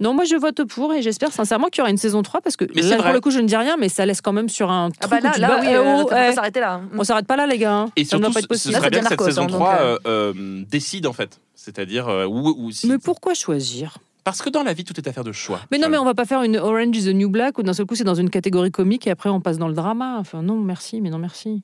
Non, 0.00 0.14
moi 0.14 0.24
je 0.24 0.36
vote 0.36 0.62
pour 0.62 0.92
et 0.94 1.02
j'espère 1.02 1.32
sincèrement 1.32 1.66
qu'il 1.66 1.78
y 1.78 1.82
aura 1.82 1.90
une 1.90 1.96
saison 1.96 2.22
3 2.22 2.40
parce 2.40 2.56
que 2.56 2.64
Mais 2.74 2.82
là, 2.82 2.98
pour 3.02 3.12
le 3.12 3.20
coup, 3.20 3.32
je 3.32 3.40
ne 3.40 3.48
dis 3.48 3.56
rien, 3.56 3.76
mais 3.76 3.88
ça 3.88 4.06
laisse 4.06 4.20
quand 4.20 4.32
même 4.32 4.48
sur 4.48 4.70
un. 4.70 4.90
Ah 5.00 5.08
truc 5.08 5.10
bah 5.10 5.18
où 5.20 5.24
là, 5.24 5.32
tu 5.34 5.40
là 5.40 5.58
oui, 5.60 5.66
euh, 5.74 6.02
oh, 6.04 6.10
eh, 6.30 6.32
s'arrêter 6.32 6.60
là. 6.60 6.80
on 6.96 7.02
s'arrête 7.02 7.26
pas 7.26 7.34
là, 7.34 7.48
les 7.48 7.58
gars. 7.58 7.74
hein. 7.74 7.86
Et 7.96 8.04
ça 8.04 8.10
surtout, 8.16 8.32
pas 8.32 8.38
être 8.38 8.44
ce 8.44 8.46
possible. 8.48 8.72
Là, 8.74 8.78
ça 8.78 8.84
serait 8.84 8.90
bien 8.90 9.02
que 9.02 9.08
cette 9.08 9.20
saison 9.22 9.42
hein, 9.42 9.46
3 9.48 9.70
donc, 9.72 9.80
euh, 9.82 9.98
euh, 10.06 10.62
décide 10.70 11.06
en 11.08 11.12
fait. 11.12 11.40
C'est-à-dire 11.56 12.06
euh, 12.06 12.26
où, 12.26 12.54
où 12.56 12.70
si- 12.70 12.86
Mais 12.86 12.98
pourquoi 12.98 13.34
choisir? 13.34 13.98
Parce 14.30 14.42
que 14.42 14.50
dans 14.50 14.62
la 14.62 14.72
vie, 14.72 14.84
tout 14.84 14.94
est 14.98 15.08
affaire 15.08 15.24
de 15.24 15.32
choix. 15.32 15.60
Mais 15.70 15.78
non, 15.78 15.88
mais 15.88 15.96
on 15.98 16.04
va 16.04 16.14
pas 16.14 16.24
faire 16.24 16.42
une 16.42 16.56
Orange 16.56 16.96
is 16.96 17.04
the 17.04 17.14
New 17.14 17.28
Black 17.30 17.58
où 17.58 17.62
d'un 17.62 17.72
seul 17.72 17.86
coup 17.86 17.94
c'est 17.94 18.04
dans 18.04 18.14
une 18.14 18.30
catégorie 18.30 18.70
comique 18.70 19.06
et 19.06 19.10
après 19.10 19.30
on 19.30 19.40
passe 19.40 19.58
dans 19.58 19.68
le 19.68 19.74
drama. 19.74 20.16
Enfin, 20.18 20.42
non, 20.42 20.56
merci, 20.56 21.00
mais 21.00 21.10
non, 21.10 21.18
merci. 21.18 21.62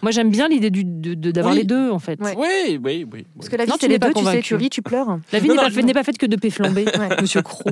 Moi 0.00 0.10
j'aime 0.10 0.30
bien 0.30 0.48
l'idée 0.48 0.70
de- 0.70 1.14
de- 1.14 1.30
d'avoir 1.30 1.52
Oui. 1.54 1.60
les 1.60 1.64
deux 1.66 1.90
en 1.90 1.98
fait. 2.00 2.18
Oui, 2.20 2.80
oui, 2.82 3.06
oui. 3.12 3.26
Parce 3.36 3.48
que 3.48 3.56
la 3.56 3.66
vie, 3.66 3.72
c'est 3.78 3.86
les 3.86 3.98
pas 4.00 4.08
deux, 4.08 4.14
tu 4.14 4.24
sais, 4.24 4.40
tu 4.40 4.54
ris, 4.56 4.68
tu 4.70 4.82
pleures. 4.82 5.18
La 5.32 5.38
vie 5.38 5.48
n'est 5.48 5.54
pas, 5.54 5.70
fait- 5.70 6.04
faite 6.06 6.18
que 6.18 6.26
de 6.26 6.34
paix 6.34 6.50
flambés, 6.50 6.86
Ouais. 6.86 7.08
monsieur 7.20 7.42
Croc. 7.42 7.62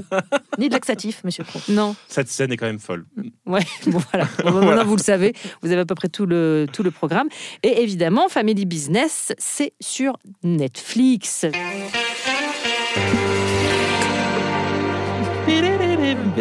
Ni 0.58 0.68
de 0.68 0.74
laxatif, 0.74 1.24
monsieur 1.24 1.42
Pro. 1.42 1.58
Non. 1.70 1.96
Cette 2.06 2.28
scène 2.28 2.52
est 2.52 2.56
quand 2.56 2.66
même 2.66 2.78
folle. 2.78 3.04
Ouais, 3.46 3.62
bon 3.86 3.98
voilà. 4.12 4.28
Bon, 4.44 4.52
bah, 4.60 4.66
Maintenant 4.66 4.84
vous 4.84 4.96
le 4.96 5.02
savez, 5.02 5.32
vous 5.62 5.72
avez 5.72 5.80
à 5.80 5.84
peu 5.86 5.94
près 5.96 6.08
tout 6.08 6.26
le, 6.26 6.66
tout 6.72 6.82
le 6.84 6.90
programme. 6.92 7.28
Et 7.64 7.82
évidemment, 7.82 8.28
Family 8.28 8.64
Business, 8.66 9.32
c'est 9.38 9.72
sur 9.80 10.16
Netflix. 10.44 11.46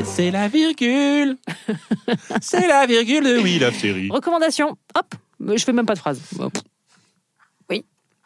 C'est 0.03 0.31
la 0.31 0.47
virgule. 0.47 1.37
c'est 2.41 2.67
la 2.67 2.85
virgule 2.85 3.23
de 3.23 3.39
Oui 3.41 3.59
Love 3.59 3.75
Série. 3.75 4.09
Recommandation, 4.09 4.77
hop, 4.95 5.15
je 5.39 5.63
fais 5.63 5.73
même 5.73 5.85
pas 5.85 5.93
de 5.95 5.99
phrase. 5.99 6.21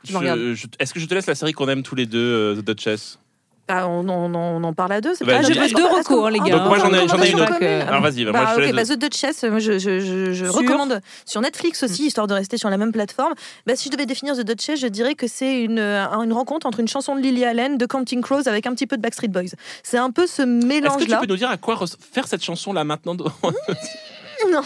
Je- 0.05 0.53
je- 0.53 0.67
Est-ce 0.79 0.93
que 0.93 0.99
je 0.99 1.05
te 1.05 1.13
laisse 1.13 1.27
la 1.27 1.35
série 1.35 1.53
qu'on 1.53 1.69
aime 1.69 1.81
tous 1.83 1.95
les 1.95 2.05
deux, 2.05 2.19
euh, 2.19 2.61
The 2.61 2.65
Duchess? 2.75 3.19
Bah, 3.65 3.87
on, 3.87 4.07
on- 4.09 4.35
on- 4.35 4.57
on 4.57 4.63
en 4.65 4.73
parle 4.73 4.91
à 4.91 4.99
deux. 5.01 5.13
c'est 5.15 5.23
Bah, 5.23 5.37
pas- 5.37 5.41
je 5.43 5.51
est-ce 5.51 5.59
veux 5.59 5.73
qu'on- 5.73 6.15
deux 6.17 6.25
hein, 6.25 6.29
les 6.31 6.39
ah, 6.41 6.45
gars. 6.49 6.57
Donc 6.57 6.67
moi, 6.67 6.77
j'en 6.79 6.93
ai- 6.93 7.07
j'en 7.07 7.21
ai 7.21 7.31
une 7.31 7.39
autre. 7.39 7.63
Alors 7.87 8.01
vas-y, 8.01 8.25
bah, 8.25 8.31
moi, 8.31 8.41
Bah, 8.43 8.49
je 8.51 8.55
te 8.55 8.59
ok, 8.69 8.75
laisse- 8.75 8.89
bah, 8.89 8.95
The 8.95 8.99
Duchess, 8.99 9.43
moi, 9.43 9.59
je, 9.59 9.79
je, 9.79 9.99
je, 10.01 10.33
je 10.33 10.45
Sur 10.45 10.55
recommande 10.55 10.99
sur 11.25 11.39
Netflix 11.39 11.81
aussi, 11.83 12.07
histoire 12.07 12.27
de 12.27 12.33
rester 12.33 12.57
sur 12.57 12.69
la 12.69 12.77
même 12.77 12.91
plateforme. 12.91 13.33
Bah, 13.65 13.75
si 13.77 13.85
je 13.85 13.91
devais 13.93 14.05
définir 14.05 14.35
The 14.35 14.41
Duchess, 14.45 14.79
je 14.81 14.87
dirais 14.87 15.15
que 15.15 15.27
c'est 15.27 15.61
une, 15.61 15.79
euh, 15.79 16.05
une 16.23 16.33
rencontre 16.33 16.67
entre 16.67 16.81
une 16.81 16.89
chanson 16.89 17.15
de 17.15 17.21
Lily 17.21 17.45
Allen, 17.45 17.77
de 17.77 17.85
Counting 17.85 18.21
Crows, 18.21 18.47
avec 18.49 18.67
un 18.67 18.73
petit 18.73 18.85
peu 18.85 18.97
de 18.97 19.01
Backstreet 19.01 19.29
Boys. 19.29 19.43
C'est 19.81 19.97
un 19.97 20.11
peu 20.11 20.27
ce 20.27 20.41
Est-ce 20.41 20.45
que 20.45 20.59
tu 20.59 20.65
mélange-là. 20.67 21.17
peux 21.21 21.25
nous 21.27 21.37
dire 21.37 21.49
à 21.49 21.55
quoi 21.57 21.79
faire 22.11 22.27
cette 22.27 22.43
chanson 22.43 22.73
là 22.73 22.83
maintenant 22.83 23.15
de- 23.15 23.23
Non. 24.51 24.61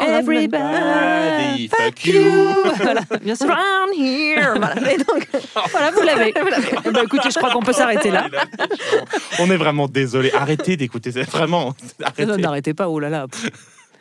Everybody, 0.00 1.68
fuck 1.68 2.04
you. 2.06 2.22
voilà, 2.76 3.00
bien 3.22 3.34
sûr. 3.34 3.46
Round 3.48 3.94
here. 3.96 4.54
Voilà. 4.56 4.92
Et 4.92 4.98
donc, 4.98 5.28
Voilà, 5.70 5.90
vous 5.90 6.02
l'avez. 6.02 6.32
Eh 6.84 6.90
ben, 6.90 7.04
écoutez, 7.04 7.30
je 7.30 7.38
crois 7.38 7.50
qu'on 7.50 7.62
peut 7.62 7.72
s'arrêter 7.72 8.10
là. 8.10 8.28
On 9.38 9.50
est 9.50 9.56
vraiment 9.56 9.88
désolé. 9.88 10.30
Arrêtez 10.32 10.76
d'écouter. 10.76 11.12
ça. 11.12 11.22
Vraiment. 11.22 11.74
Arrêtez. 12.02 12.26
Non, 12.26 12.36
N'arrêtez 12.36 12.74
pas, 12.74 12.88
oh 12.88 13.00
là 13.00 13.08
là. 13.08 13.26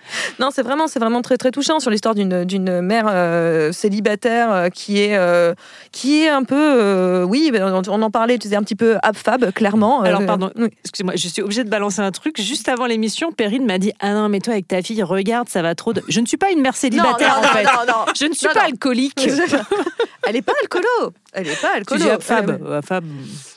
Non, 0.39 0.49
c'est 0.53 0.61
vraiment, 0.63 0.87
c'est 0.87 0.99
vraiment 0.99 1.21
très 1.21 1.37
très 1.37 1.51
touchant 1.51 1.79
sur 1.79 1.89
l'histoire 1.91 2.13
d'une 2.15 2.43
d'une 2.45 2.81
mère 2.81 3.05
euh, 3.07 3.71
célibataire 3.71 4.51
euh, 4.51 4.69
qui 4.69 5.01
est 5.01 5.15
euh, 5.17 5.53
qui 5.91 6.21
est 6.23 6.29
un 6.29 6.43
peu, 6.43 6.55
euh, 6.57 7.23
oui, 7.23 7.49
ben, 7.51 7.63
on, 7.63 7.81
on 7.89 8.01
en 8.01 8.11
parlait, 8.11 8.37
tu 8.37 8.49
sais 8.49 8.55
un 8.55 8.63
petit 8.63 8.75
peu 8.75 8.97
abfab, 9.01 9.51
clairement. 9.51 10.01
Alors, 10.01 10.21
Euh, 10.21 10.25
pardon, 10.25 10.51
oui. 10.57 10.67
excusez-moi, 10.83 11.13
je 11.15 11.27
suis 11.27 11.41
obligée 11.41 11.63
de 11.63 11.69
balancer 11.69 12.01
un 12.01 12.11
truc. 12.11 12.39
Juste 12.41 12.67
avant 12.69 12.85
l'émission, 12.85 13.31
Perrine 13.31 13.65
m'a 13.65 13.77
dit 13.77 13.93
Ah 13.99 14.13
non, 14.13 14.29
mais 14.29 14.39
toi, 14.39 14.53
avec 14.53 14.67
ta 14.67 14.81
fille, 14.81 15.01
regarde, 15.03 15.49
ça 15.49 15.61
va 15.61 15.73
trop. 15.75 15.93
de- 15.93 16.03
Je 16.07 16.19
ne 16.19 16.25
suis 16.25 16.37
pas 16.37 16.51
une 16.51 16.61
mère 16.61 16.75
célibataire, 16.75 17.39
non, 17.41 17.47
en 17.47 17.51
fait. 17.51 17.63
non, 17.63 17.71
non, 17.87 17.93
non. 17.93 18.13
Je 18.17 18.25
ne 18.25 18.33
suis 18.33 18.47
Non, 18.47 18.53
pas 18.53 18.61
non. 18.61 18.65
alcoolique. 18.67 19.27
Elle 20.27 20.35
est 20.35 20.41
pas 20.41 20.53
alcoolo. 20.61 21.13
Elle 21.33 21.47
est 21.47 21.61
pas 21.61 21.69
Tu 21.73 21.77
alcoolo. 21.77 22.03
dis 22.03 22.09
à 22.09 22.19
Fab. 22.19 22.59
Elle- 22.65 22.73
à 22.73 22.81
Fab. 22.81 23.03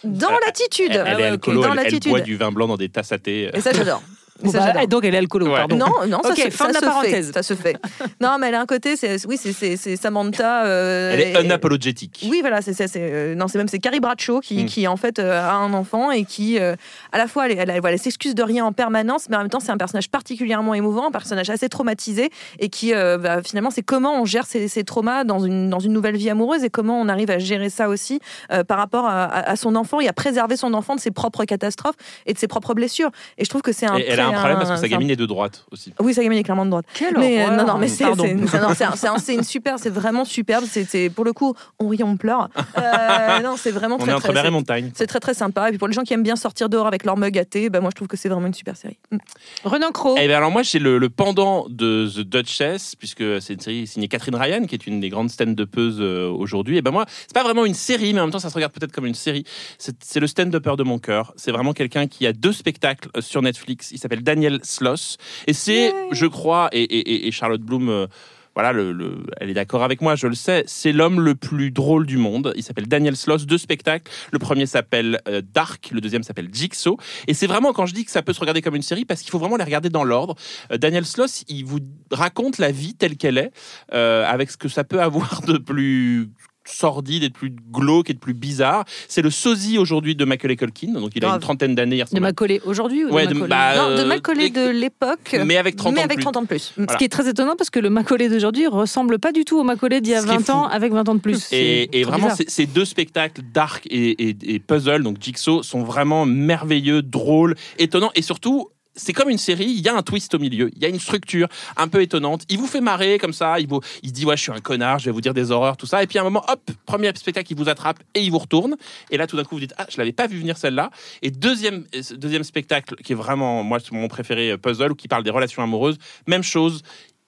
Dans 0.05 0.31
l'attitude. 0.45 0.91
Elle, 0.93 1.05
elle 1.07 1.21
est 1.21 1.25
Ah 1.25 1.33
alcoolo, 1.33 1.63
Dans 1.63 1.73
elle- 1.75 1.95
elle, 1.95 2.11
boit 2.11 2.21
du 2.21 2.37
vin 2.37 2.53
blanc 2.53 2.67
dans 2.69 2.77
des 2.77 2.89
tasses 2.89 3.13
à 3.13 3.19
thé. 3.19 3.51
Et 3.55 3.61
ça, 3.61 3.73
j'adore. 3.73 4.03
Bon, 4.43 4.51
ça, 4.51 4.73
bah, 4.73 4.87
donc, 4.87 5.05
elle 5.05 5.15
est 5.15 5.19
alcoolo, 5.19 5.47
Ouais. 5.49 5.57
pardon. 5.57 5.77
Non, 5.77 5.87
non, 6.09 6.21
ça, 6.23 6.31
Ok, 6.31 6.37
se, 6.37 6.51
fin 6.51 6.67
ça 6.67 6.69
de 6.69 6.75
la 6.75 6.81
se 6.81 6.85
parenthèse. 6.85 7.27
fait. 7.29 7.33
Ça 7.33 7.43
se 7.43 7.55
fait. 7.55 7.77
Non, 8.21 8.37
mais 8.41 8.49
elle 8.49 8.55
a 8.55 8.61
un 8.61 8.67
côté, 8.67 8.97
c'est, 8.97 9.25
oui, 9.27 9.37
c'est, 9.41 9.53
c'est, 9.53 9.77
c'est 9.77 9.97
Samantha. 9.97 10.65
euh, 10.65 11.13
Elle 11.15 11.21
est 11.21 11.41
unapologétique. 11.45 12.27
Oui, 12.31 12.39
voilà, 12.41 12.63
c'est, 12.63 12.73
c'est, 12.73 12.89
c'est, 12.89 13.01
euh, 13.03 13.35
non, 13.35 13.49
c'est 13.49 13.59
même 13.59 13.69
c'est 13.69 13.79
Carrie 13.79 14.01
Bradshaw 14.01 14.41
qui, 14.41 14.65
Mm. 14.65 14.67
qui 14.67 14.89
en 14.89 14.97
fait 14.97 15.19
euh, 15.19 15.41
a 15.41 15.53
un 15.55 15.73
enfant 15.75 16.11
et 16.11 16.25
qui, 16.25 16.59
euh, 16.59 16.75
à 17.13 17.19
la 17.19 17.27
fois, 17.29 17.49
elle, 17.49 17.59
elle, 17.59 17.81
voilà, 17.81 17.93
elle 17.95 17.99
s'excuse 17.99 18.35
de 18.35 18.43
rien 18.43 18.65
en 18.65 18.73
permanence, 18.73 19.29
mais 19.29 19.37
en 19.37 19.41
même 19.41 19.49
temps, 19.51 19.61
c'est 19.61 19.71
un 19.73 19.77
personnage 19.77 20.11
particulièrement 20.11 20.75
émouvant, 20.75 21.09
un 21.09 21.11
personnage 21.13 21.51
assez 21.51 21.69
traumatisé 21.69 22.31
et 22.59 22.69
qui, 22.69 22.95
euh, 22.95 23.19
bah, 23.19 23.43
finalement, 23.45 23.71
c'est 23.71 23.83
comment 23.83 24.21
on 24.21 24.25
gère 24.25 24.47
ces, 24.47 24.69
ces 24.69 24.85
traumas 24.85 25.25
dans 25.25 25.39
une, 25.41 25.69
dans 25.71 25.81
une 25.81 25.93
nouvelle 25.93 26.17
vie 26.17 26.31
amoureuse 26.31 26.65
et 26.65 26.71
comment 26.71 27.01
on 27.01 27.09
arrive 27.09 27.31
à 27.31 27.39
gérer 27.39 27.71
ça 27.71 27.89
aussi 27.89 28.21
euh, 28.53 28.65
par 28.65 28.79
rapport 28.79 29.07
à, 29.07 29.25
à- 29.25 29.51
à 29.51 29.57
son 29.57 29.75
enfant 29.77 30.01
et 30.01 30.09
à 30.09 30.13
préserver 30.13 30.57
son 30.57 30.75
enfant 30.75 30.95
de 30.95 31.01
ses 31.01 31.11
propres 31.11 31.45
catastrophes 31.45 31.97
et 32.27 32.33
de 32.33 32.39
ses 32.39 32.49
propres 32.49 32.75
blessures. 32.75 33.11
Et 33.39 33.45
je 33.45 33.51
trouve 33.51 33.63
que 33.63 33.73
c'est 33.73 33.87
un. 33.87 33.97
Un 34.35 34.39
problème 34.39 34.59
parce 34.59 34.71
que 34.71 34.77
sa 34.77 34.89
gamine 34.89 35.11
est 35.11 35.17
de 35.17 35.27
droite 35.27 35.65
aussi. 35.71 35.93
Oui, 36.01 36.15
sa 36.15 36.23
gamine 36.23 36.39
est 36.39 36.43
clairement 36.43 36.65
de 36.65 36.71
droite. 36.71 36.87
Quelle 36.95 37.17
Mais, 37.19 37.41
euh, 37.41 37.45
horreur. 37.47 37.57
non, 37.67 37.73
non, 37.75 37.79
mais 37.79 37.89
c'est 37.89 38.05
c'est- 38.05 38.15
c'est- 38.15 38.35
non, 38.61 38.69
c'est 38.75 38.85
un- 38.85 38.97
c'est 38.97 39.09
un- 39.09 39.19
c'est 39.19 39.35
une 39.35 39.43
super, 39.45 39.79
c'est 39.79 39.91
vraiment 39.91 40.25
superbe. 40.25 40.65
C'est 40.69 40.85
c'est- 40.85 41.11
pour 41.11 41.25
le 41.25 41.33
coup, 41.33 41.55
on 41.79 41.89
rit, 41.89 42.03
on 42.03 42.17
pleure. 42.17 42.49
Euh, 42.77 43.41
non, 43.43 43.57
c'est 43.57 43.71
vraiment 43.71 43.97
On 43.97 43.99
très 43.99 44.11
est 44.11 44.15
entre 44.15 44.25
très. 44.25 44.33
mer 44.33 44.45
et 44.45 44.47
c'est- 44.47 44.51
montagne. 44.53 44.91
C'est 44.95 45.07
très 45.07 45.21
très 45.21 45.35
sympa. 45.35 45.69
Et 45.69 45.71
puis 45.71 45.79
pour 45.79 45.89
les 45.89 45.95
gens 45.95 46.03
qui 46.03 46.13
aiment 46.15 46.23
bien 46.23 46.37
sortir 46.37 46.69
dehors 46.69 46.87
avec 46.87 47.05
leur 47.05 47.17
mug 47.17 47.37
à 47.39 47.45
thé, 47.45 47.69
bah, 47.71 47.81
moi 47.81 47.91
je 47.91 47.97
trouve 47.97 48.09
que 48.09 48.17
c'est 48.17 48.29
vraiment 48.29 48.47
une 48.47 48.55
super 48.55 48.77
série. 48.77 48.99
Mm. 49.11 49.19
Renan 49.65 49.91
Cro. 49.93 50.17
Eh 50.19 50.27
ben 50.29 50.37
alors 50.37 50.51
moi 50.51 50.63
j'ai 50.63 50.79
le, 50.79 50.99
le 50.99 51.09
pendant 51.09 51.67
de 51.69 52.09
The 52.09 52.21
Duchess 52.21 52.95
puisque 52.97 53.23
c'est 53.41 53.55
une 53.55 53.61
série 53.61 53.87
signée 53.87 54.09
Catherine 54.09 54.35
Ryan 54.37 54.65
qui 54.67 54.75
est 54.75 54.87
une 54.87 55.01
des 55.01 55.09
grandes 55.09 55.31
stand-uppeuses 55.31 55.99
euh, 56.01 56.29
aujourd'hui. 56.29 56.77
Et 56.79 56.83
ben 56.83 56.91
moi 56.91 57.05
c'est 57.09 57.35
pas 57.35 57.43
vraiment 57.43 57.65
une 57.65 57.75
série 57.75 58.13
mais 58.15 58.21
en 58.21 58.25
même 58.25 58.33
temps 58.33 58.39
ça 58.39 58.51
se 58.51 58.55
regarde 58.55 58.73
peut-être 58.73 58.93
comme 58.93 59.07
une 59.07 59.15
série. 59.15 59.45
C'est 59.79 59.97
c'est 60.03 60.21
le 60.21 60.27
stand-upper 60.27 60.77
de 60.77 60.83
mon 60.83 60.99
cœur. 60.99 61.33
C'est 61.37 61.53
vraiment 61.53 61.73
quelqu'un 61.73 62.07
qui 62.07 62.27
a 62.27 62.33
deux 62.33 62.53
spectacles 62.53 63.09
sur 63.21 63.43
Netflix. 63.43 63.91
Il 63.93 63.99
s'appelle 63.99 64.18
Daniel 64.23 64.61
Sloss 64.63 65.17
et 65.47 65.53
c'est 65.53 65.93
je 66.13 66.27
crois 66.27 66.69
et, 66.73 66.83
et- 66.83 67.11
et- 67.11 67.29
et 67.29 67.31
Charlotte 67.31 67.61
Bloom. 67.63 67.89
euh, 67.89 68.07
voilà, 68.55 68.73
le, 68.73 68.91
le- 68.91 69.23
elle 69.41 69.51
est 69.51 69.55
d'accord 69.55 69.85
avec 69.85 70.01
moi, 70.01 70.17
je 70.17 70.27
le 70.27 70.35
sais. 70.35 70.65
C'est 70.67 70.91
l'homme 70.91 71.21
le 71.21 71.37
plus 71.37 71.71
drôle 71.71 72.07
du 72.07 72.17
monde. 72.17 72.53
Il 72.57 72.65
s'appelle 72.65 72.89
Daniel 72.89 73.15
Sloss. 73.17 73.47
Deux 73.47 73.57
spectacles. 73.59 74.11
Le 74.33 74.41
premier 74.41 74.67
s'appelle 74.67 75.21
euh, 75.29 75.41
Dark, 75.55 75.91
le 75.93 76.01
deuxième 76.01 76.25
s'appelle 76.25 76.49
Jigsaw. 76.53 76.97
Et 77.29 77.35
c'est 77.35 77.47
vraiment 77.47 77.73
quand 77.73 77.87
je 77.87 77.95
dis 77.95 78.05
que 78.05 78.11
ça 78.11 78.21
peut 78.21 78.33
se 78.33 78.41
regarder 78.41 78.61
comme 78.61 78.75
une 78.75 78.83
série, 78.83 79.05
parce 79.05 79.21
qu'il 79.23 79.31
faut 79.31 79.39
vraiment 79.39 79.59
les 79.59 79.63
regarder 79.63 79.91
dans 79.91 80.03
l'ordre. 80.03 80.35
Euh, 80.73 80.77
Daniel 80.77 81.07
Sloss, 81.07 81.45
il 81.47 81.65
vous 81.67 81.79
raconte 82.11 82.59
la 82.59 82.73
vie 82.73 82.95
telle 82.95 83.17
qu'elle 83.17 83.39
est, 83.39 83.53
euh, 83.95 84.25
avec 84.27 84.51
ce 84.51 84.57
que 84.57 84.69
ça 84.69 84.83
peut 84.83 85.01
avoir 85.09 85.43
de 85.43 85.59
plus 85.59 86.29
sordide 86.71 87.23
et 87.25 87.29
de 87.29 87.35
plus 87.35 87.53
glauque 87.73 88.11
et 88.11 88.15
de 88.15 88.19
plus 88.19 88.35
bizarre. 88.35 88.85
C'est 89.09 89.23
le 89.23 89.31
sosie 89.31 89.79
aujourd'hui 89.79 90.15
de 90.15 90.25
Macaulay 90.25 90.57
Culkin, 90.57 90.93
donc 90.93 91.13
il 91.15 91.25
a 91.25 91.29
une 91.29 91.41
trentaine 91.41 91.75
d'années. 91.75 91.97
De 91.99 92.03
ressemble 92.03 92.19
à- 92.19 92.29
ma 92.29 92.33
collée 92.33 92.61
aujourd'hui 92.65 93.05
ou 93.05 93.11
Ouais, 93.13 93.27
de 93.27 93.33
de- 93.33 93.35
Macaulay 93.35 93.49
bah, 93.49 93.77
non, 93.77 93.97
de 93.97 94.11
euh, 94.13 94.21
collé 94.21 94.51
de 94.51 94.69
l'époque, 94.69 95.37
mais 95.45 95.57
avec 95.57 95.77
30 95.77 95.93
mais 95.95 96.01
ans 96.01 96.03
de 96.03 96.05
avec 96.07 96.17
plus. 96.19 96.23
30 96.25 96.37
ans 96.37 96.43
de 96.43 96.47
plus. 96.47 96.73
Ce 96.77 96.97
qui 96.97 97.05
est 97.05 97.09
très 97.09 97.29
étonnant 97.29 97.55
parce 97.57 97.71
que 97.71 97.79
le 97.81 97.91
Macaulay 97.91 98.29
d'aujourd'hui 98.29 98.67
ressemble 98.67 99.19
pas 99.19 99.33
du 99.33 99.45
tout 99.45 99.59
au 99.59 99.65
Macaulay 99.65 100.01
d'il 100.01 100.13
y 100.13 100.15
a 100.15 100.21
Ce 100.23 100.27
qui 100.27 100.33
est 100.35 100.39
20 100.39 100.51
ans 100.55 100.67
avec 100.67 100.93
20 100.93 101.09
ans 101.09 101.15
de 101.15 101.21
plus. 101.21 101.49
Et, 101.53 101.89
vraiment, 102.05 102.31
ces- 102.35 102.49
ces 102.49 102.67
deux 102.67 102.85
spectacles, 102.85 103.43
Dark 103.53 103.87
et, 103.91 104.29
et- 104.31 104.37
et 104.55 104.59
Puzzle, 104.59 105.03
donc 105.03 105.17
Jigsaw, 105.21 105.63
sont 105.63 105.83
vraiment 105.83 106.27
merveilleux, 106.27 107.03
drôles, 107.03 107.55
étonnants 107.79 108.11
et 108.15 108.23
surtout. 108.23 108.69
C'est 108.99 109.13
comme 109.13 109.31
une 109.31 109.39
série, 109.39 109.65
il 109.65 109.81
y 109.81 109.89
a 109.89 109.97
un 109.97 110.03
twist 110.03 110.35
au 110.35 110.39
milieu, 110.39 110.71
il 110.75 110.83
y 110.83 110.85
a 110.85 110.89
une 110.89 111.01
structure 111.01 111.49
un 111.77 111.89
peu 111.89 112.03
étonnante. 112.03 112.43
Il 112.49 112.59
vous 112.59 112.67
fait 112.67 112.81
marrer 112.81 113.19
comme 113.19 113.33
ça, 113.33 113.59
il, 113.61 113.69
vous, 113.69 113.81
il 114.03 114.13
dit 114.13 114.27
ouais 114.27 114.37
je 114.37 114.43
suis 114.43 114.53
un 114.53 114.61
connard, 114.61 114.99
je 114.99 115.07
vais 115.07 115.11
vous 115.13 115.21
dire 115.21 115.35
des 115.35 115.51
horreurs, 115.51 115.77
tout 115.77 115.87
ça. 115.87 116.03
Et 116.03 116.07
puis 116.07 116.19
à 116.19 116.21
un 116.23 116.25
moment, 116.25 116.45
hop, 116.49 116.61
premier 116.85 117.11
spectacle, 117.15 117.53
il 117.53 117.57
vous 117.57 117.69
attrape 117.69 117.99
et 118.15 118.23
il 118.23 118.31
vous 118.31 118.39
retourne. 118.39 118.77
Et 119.11 119.17
là 119.17 119.27
tout 119.27 119.37
d'un 119.37 119.45
coup 119.45 119.55
vous 119.55 119.61
dites 119.61 119.75
ah 119.79 119.87
je 119.89 119.97
l'avais 119.99 120.13
pas 120.13 120.27
vu 120.27 120.39
venir 120.39 120.57
celle-là. 120.57 120.91
Et 121.23 121.31
deuxième 121.31 121.85
deuxième 122.17 122.45
spectacle 122.45 122.97
qui 122.97 123.13
est 123.13 123.17
vraiment 123.17 123.63
moi 123.63 123.79
mon 123.93 124.09
préféré, 124.09 124.53
euh, 124.53 124.59
Puzzle, 124.59 124.95
qui 124.95 125.09
parle 125.09 125.23
des 125.23 125.31
relations 125.31 125.63
amoureuses, 125.63 125.99
même 126.27 126.43
chose. 126.43 126.83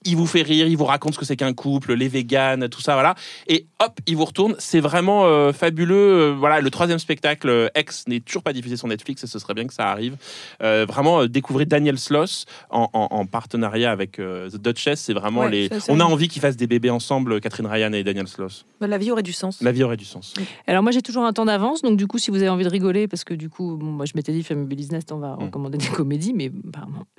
Il 0.04 0.16
vous 0.16 0.26
fait 0.26 0.42
rire, 0.42 0.66
il 0.66 0.76
vous 0.76 0.84
raconte 0.84 1.14
ce 1.14 1.18
que 1.18 1.24
c'est 1.24 1.36
qu'un 1.36 1.52
couple, 1.52 1.92
les 1.94 2.08
véganes, 2.08 2.68
tout 2.68 2.80
ça, 2.80 2.94
voilà. 2.94 3.14
Et 3.46 3.66
hop, 3.80 3.98
il 4.06 4.16
vous 4.16 4.24
retourne. 4.24 4.54
C'est 4.58 4.80
vraiment 4.80 5.24
euh, 5.26 5.52
fabuleux. 5.52 5.94
Euh, 6.30 6.34
voilà, 6.38 6.60
le 6.60 6.70
troisième 6.70 6.98
spectacle, 6.98 7.48
euh, 7.48 7.68
X, 7.76 8.04
n'est 8.08 8.20
toujours 8.20 8.42
pas 8.42 8.52
diffusé 8.52 8.76
sur 8.76 8.88
Netflix 8.88 9.22
et 9.24 9.26
ce 9.26 9.38
serait 9.38 9.54
bien 9.54 9.66
que 9.66 9.74
ça 9.74 9.88
arrive. 9.90 10.16
Euh, 10.62 10.86
vraiment, 10.88 11.22
euh, 11.22 11.28
découvrez 11.28 11.66
Daniel 11.66 11.98
Sloss 11.98 12.46
en, 12.70 12.88
en- 12.92 13.08
en 13.10 13.26
partenariat 13.26 13.90
avec 13.90 14.18
euh, 14.18 14.48
The 14.48 14.56
Duchess. 14.56 15.00
C'est 15.00 15.12
vraiment 15.14 15.42
Ouais, 15.42 15.50
les. 15.50 15.68
ça, 15.68 15.76
On 15.92 16.00
a 16.00 16.04
envie 16.04 16.28
qu'ils 16.28 16.40
fassent 16.42 16.56
des 16.56 16.66
bébés 16.66 16.90
ensemble, 16.90 17.40
Catherine 17.40 17.66
Ryan 17.66 17.92
et 17.92 18.02
Daniel 18.04 18.26
Sloss. 18.28 18.64
Bah, 18.80 18.86
La 18.86 18.98
vie 18.98 19.10
aurait 19.10 19.22
du 19.22 19.32
sens. 19.32 19.60
La 19.60 19.72
vie 19.72 19.82
aurait 19.84 19.96
du 19.98 20.04
sens. 20.04 20.34
Alors 20.66 20.82
moi 20.82 20.92
j'ai 20.92 21.02
toujours 21.02 21.24
un 21.24 21.32
temps 21.32 21.44
d'avance, 21.44 21.82
donc 21.82 21.96
du 21.98 22.06
coup 22.06 22.18
si 22.18 22.30
vous 22.30 22.38
avez 22.38 22.48
envie 22.48 22.64
de 22.64 22.70
rigoler, 22.70 23.06
parce 23.08 23.24
que 23.24 23.34
du 23.34 23.48
coup 23.50 23.76
bon, 23.76 23.86
moi 23.86 24.06
je 24.06 24.12
m'étais 24.14 24.32
dit 24.32 24.42
Family 24.42 24.74
Business, 24.76 25.04
on 25.10 25.18
va 25.18 25.34
recommander 25.34 25.78
des 25.78 25.88
comédies, 25.88 26.32
mais 26.34 26.50
apparemment. 26.68 27.04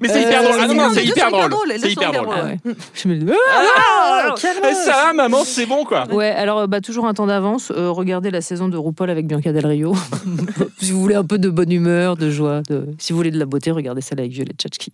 Mais 0.00 0.08
c'est 0.08 0.16
Euh, 0.24 0.28
hyper 0.28 0.42
drôle. 0.42 0.56
Ah 0.60 0.66
non, 0.68 0.90
c'est 0.94 1.04
hyper 1.04 1.30
sont 1.30 1.36
hyper 1.46 1.48
drôle. 1.48 1.72
C'est 1.78 1.92
hyper 1.92 2.12
drôle. 2.12 2.58
Je 2.94 3.08
me 3.08 3.16
dis, 3.16 3.26
Ah, 3.30 4.34
calme-toi. 4.40 4.74
ça, 4.74 5.12
maman, 5.14 5.44
c'est 5.44 5.66
bon 5.66 5.84
quoi. 5.84 6.06
Ouais, 6.12 6.30
alors 6.30 6.60
euh, 6.60 6.66
bah, 6.66 6.80
toujours 6.80 7.06
un 7.06 7.14
temps 7.14 7.26
d'avance. 7.26 7.70
Euh, 7.70 7.90
regardez 7.90 8.30
la 8.30 8.40
saison 8.40 8.68
de 8.68 8.76
RuPaul 8.76 9.10
avec 9.10 9.26
Bianca 9.26 9.52
Del 9.52 9.66
Rio. 9.66 9.94
si 10.78 10.92
vous 10.92 11.00
voulez 11.00 11.14
un 11.14 11.24
peu 11.24 11.38
de 11.38 11.48
bonne 11.48 11.72
humeur, 11.72 12.16
de 12.16 12.30
joie, 12.30 12.62
de... 12.68 12.88
si 12.98 13.12
vous 13.12 13.16
voulez 13.18 13.30
de 13.30 13.38
la 13.38 13.46
beauté, 13.46 13.70
regardez 13.70 14.00
celle 14.00 14.20
avec 14.20 14.32
Violette 14.32 14.60
Chachki. 14.62 14.92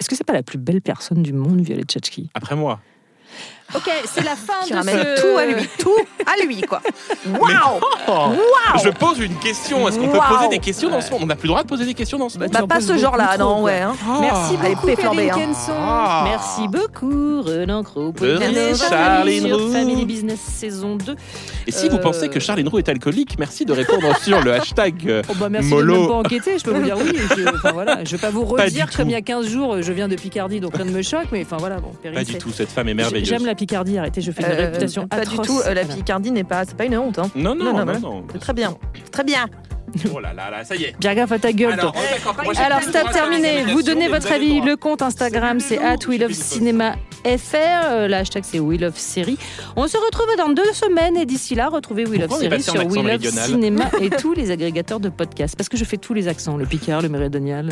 Est-ce 0.00 0.08
que 0.08 0.16
c'est 0.16 0.24
pas 0.24 0.32
la 0.32 0.42
plus 0.42 0.58
belle 0.58 0.80
personne 0.80 1.22
du 1.22 1.32
monde, 1.32 1.60
Violette 1.60 1.92
Chachki 1.92 2.30
Après 2.34 2.56
moi. 2.56 2.80
Ok, 3.74 3.90
c'est 4.06 4.24
la 4.24 4.36
fin 4.36 4.52
Qui 4.64 4.70
de 4.70 4.76
ramène 4.76 5.04
ce... 5.16 5.20
tout 5.22 5.36
à 5.38 5.44
lui, 5.46 5.68
tout 5.78 5.96
à 6.24 6.44
lui, 6.46 6.60
quoi. 6.62 6.80
Waouh 7.28 7.80
Oh. 8.08 8.12
Waouh 8.12 8.84
Je 8.84 8.90
pose 8.90 9.18
une 9.18 9.34
question. 9.36 9.88
Est-ce 9.88 9.98
qu'on 9.98 10.08
peut 10.08 10.18
poser 10.28 10.48
des 10.48 10.58
questions 10.60 10.88
dans 10.88 11.00
ce 11.00 11.10
monde? 11.10 11.20
On 11.24 11.26
n'a 11.26 11.34
plus 11.34 11.46
le 11.48 11.50
droit 11.52 11.62
de 11.64 11.68
poser 11.68 11.84
des 11.84 11.94
questions 11.94 12.16
dans 12.18 12.28
ce 12.28 12.38
monde 12.38 12.50
Bah, 12.52 12.60
pas 12.68 12.80
ce 12.80 12.96
genre-là, 12.96 13.36
non, 13.38 13.62
ouais. 13.62 13.80
hein. 13.80 13.94
Merci 14.20 14.54
Allez, 14.62 14.74
beaucoup, 14.76 14.88
hein. 14.88 15.28
Kenson. 15.34 15.72
Ah. 15.76 16.24
Merci 16.28 16.68
beaucoup, 16.68 17.42
Renan 17.42 17.82
Cros. 17.82 18.12
Pouvez 18.12 18.34
De 18.34 18.38
rien, 18.38 18.74
Charline 18.76 19.46
sur 19.48 19.58
Roux. 19.58 19.72
Family 19.72 20.04
Business 20.06 20.38
saison 20.40 20.94
2. 20.96 21.16
Et 21.66 21.72
si 21.72 21.88
vous 21.88 21.96
Euh, 21.96 22.00
pensez 22.00 22.28
que 22.28 22.38
Charles 22.38 22.66
Roux 22.68 22.78
est 22.78 22.88
alcoolique, 22.88 23.36
merci 23.38 23.64
de 23.64 23.72
répondre 23.72 24.16
sur 24.22 24.40
le 24.42 24.52
hashtag 24.54 24.94
euh, 25.08 25.22
Oh 25.28 25.32
bah 25.38 25.48
merci 25.48 25.68
de 25.70 25.74
Molo. 25.74 25.98
même 25.98 26.08
pas 26.08 26.14
enquêter, 26.14 26.58
je 26.58 26.64
peux 26.64 26.70
vous 26.72 26.82
dire 26.84 26.96
oui. 26.98 27.18
Je, 27.36 27.48
enfin, 27.48 27.72
voilà, 27.72 28.04
je 28.04 28.12
vais 28.12 28.18
pas 28.18 28.30
vous 28.30 28.44
Pas 28.44 28.62
du 28.68 28.68
redire 28.76 28.90
tout. 28.90 28.98
comme 28.98 29.08
il 29.08 29.12
y 29.12 29.16
a 29.16 29.22
15 29.22 29.48
jours, 29.48 29.82
je 29.82 29.92
viens 29.92 30.06
de 30.06 30.14
Picardie, 30.14 30.60
donc 30.60 30.76
rien 30.76 30.84
ne 30.84 30.90
me 30.92 31.02
choque, 31.02 31.26
mais 31.32 31.42
enfin 31.44 31.56
voilà, 31.58 31.80
bon, 31.80 31.90
Pas 32.14 32.22
du 32.22 32.32
c'est- 32.32 32.38
tout, 32.38 32.52
cette 32.52 32.70
femme 32.70 32.88
est 32.88 32.94
merveilleuse. 32.94 33.28
J'aime 33.28 33.44
la 33.44 33.55
Picardie, 33.56 33.98
arrêtez, 33.98 34.20
je 34.20 34.30
fais 34.30 34.42
une 34.42 34.48
Euh, 34.52 34.56
réputation 34.66 35.08
pas 35.08 35.16
atroce. 35.16 35.40
du 35.40 35.46
tout. 35.48 35.60
euh, 35.66 35.74
la. 35.74 35.84
Picardie 35.84 36.30
n'est 36.30 36.44
pas, 36.44 36.64
c'est 36.64 36.76
pas 36.76 36.84
une 36.84 36.96
honte. 36.96 37.18
Hein. 37.18 37.30
Non, 37.34 37.54
non, 37.54 37.64
Non, 37.64 37.72
non, 37.72 37.84
non, 37.84 37.92
non. 37.92 38.00
voilà. 38.10 38.22
C'est 38.32 38.38
très 38.38 38.52
bien, 38.52 38.76
C'est 38.94 39.10
très 39.10 39.24
bien. 39.24 39.46
Oh 40.12 40.20
là 40.20 40.34
là 40.34 40.50
là, 40.50 40.64
ça 40.64 40.74
y 40.76 40.82
est. 40.84 40.94
Bien 40.98 41.14
gaffe 41.14 41.32
à 41.32 41.38
ta 41.38 41.52
gueule, 41.52 41.72
Alors, 41.72 41.92
toi. 41.92 42.02
oh, 42.44 42.50
Alors, 42.58 42.82
stop 42.82 43.10
terminé. 43.12 43.62
Vous 43.72 43.82
donnez 43.82 44.08
votre 44.08 44.30
avis. 44.30 44.60
Le 44.60 44.76
compte 44.76 45.00
Instagram, 45.00 45.58
c'est 45.60 45.78
at 45.78 45.96
We 46.06 46.18
Love 46.20 46.32
Cinéma 46.32 46.96
FR. 47.24 47.56
Euh, 47.84 48.08
Le 48.08 48.14
hashtag, 48.14 48.42
c'est 48.44 48.58
We 48.58 48.78
Love 48.80 48.96
Série. 48.98 49.38
On 49.74 49.86
se 49.86 49.96
retrouve 49.96 50.26
dans 50.36 50.50
deux 50.50 50.72
semaines 50.72 51.16
et 51.16 51.24
d'ici 51.24 51.54
là, 51.54 51.68
retrouvez 51.68 52.04
We 52.04 52.18
Love 52.18 52.28
Pourquoi 52.28 52.38
on 52.38 52.40
est 52.40 52.50
Série 52.50 52.56
passé 52.58 52.70
en 52.70 52.72
sur 52.72 52.80
accent 52.82 52.90
We 52.90 52.96
Love 52.98 53.06
méridional 53.06 53.48
Cinéma 53.48 53.84
et 54.02 54.10
tous 54.10 54.34
les 54.34 54.50
agrégateurs 54.50 55.00
de 55.00 55.08
podcasts. 55.08 55.56
Parce 55.56 55.68
que 55.68 55.76
je 55.78 55.84
fais 55.84 55.96
tous 55.96 56.12
les 56.14 56.28
accents, 56.28 56.56
le 56.56 56.66
Picard, 56.66 57.00
le 57.00 57.08
Méridional. 57.08 57.66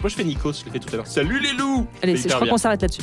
Moi, 0.00 0.10
je 0.10 0.14
fais 0.14 0.24
Nikos, 0.24 0.52
je 0.60 0.64
l'ai 0.66 0.72
fait 0.72 0.78
tout 0.80 0.92
à 0.92 0.96
l'heure. 0.96 1.06
Salut 1.06 1.38
les 1.40 1.52
loups 1.52 1.86
Allez, 2.02 2.16
c'est- 2.16 2.22
je 2.22 2.26
hyper 2.26 2.36
crois 2.36 2.44
bien. 2.46 2.52
qu'on 2.52 2.58
s'arrête 2.58 2.82
là-dessus. 2.82 3.02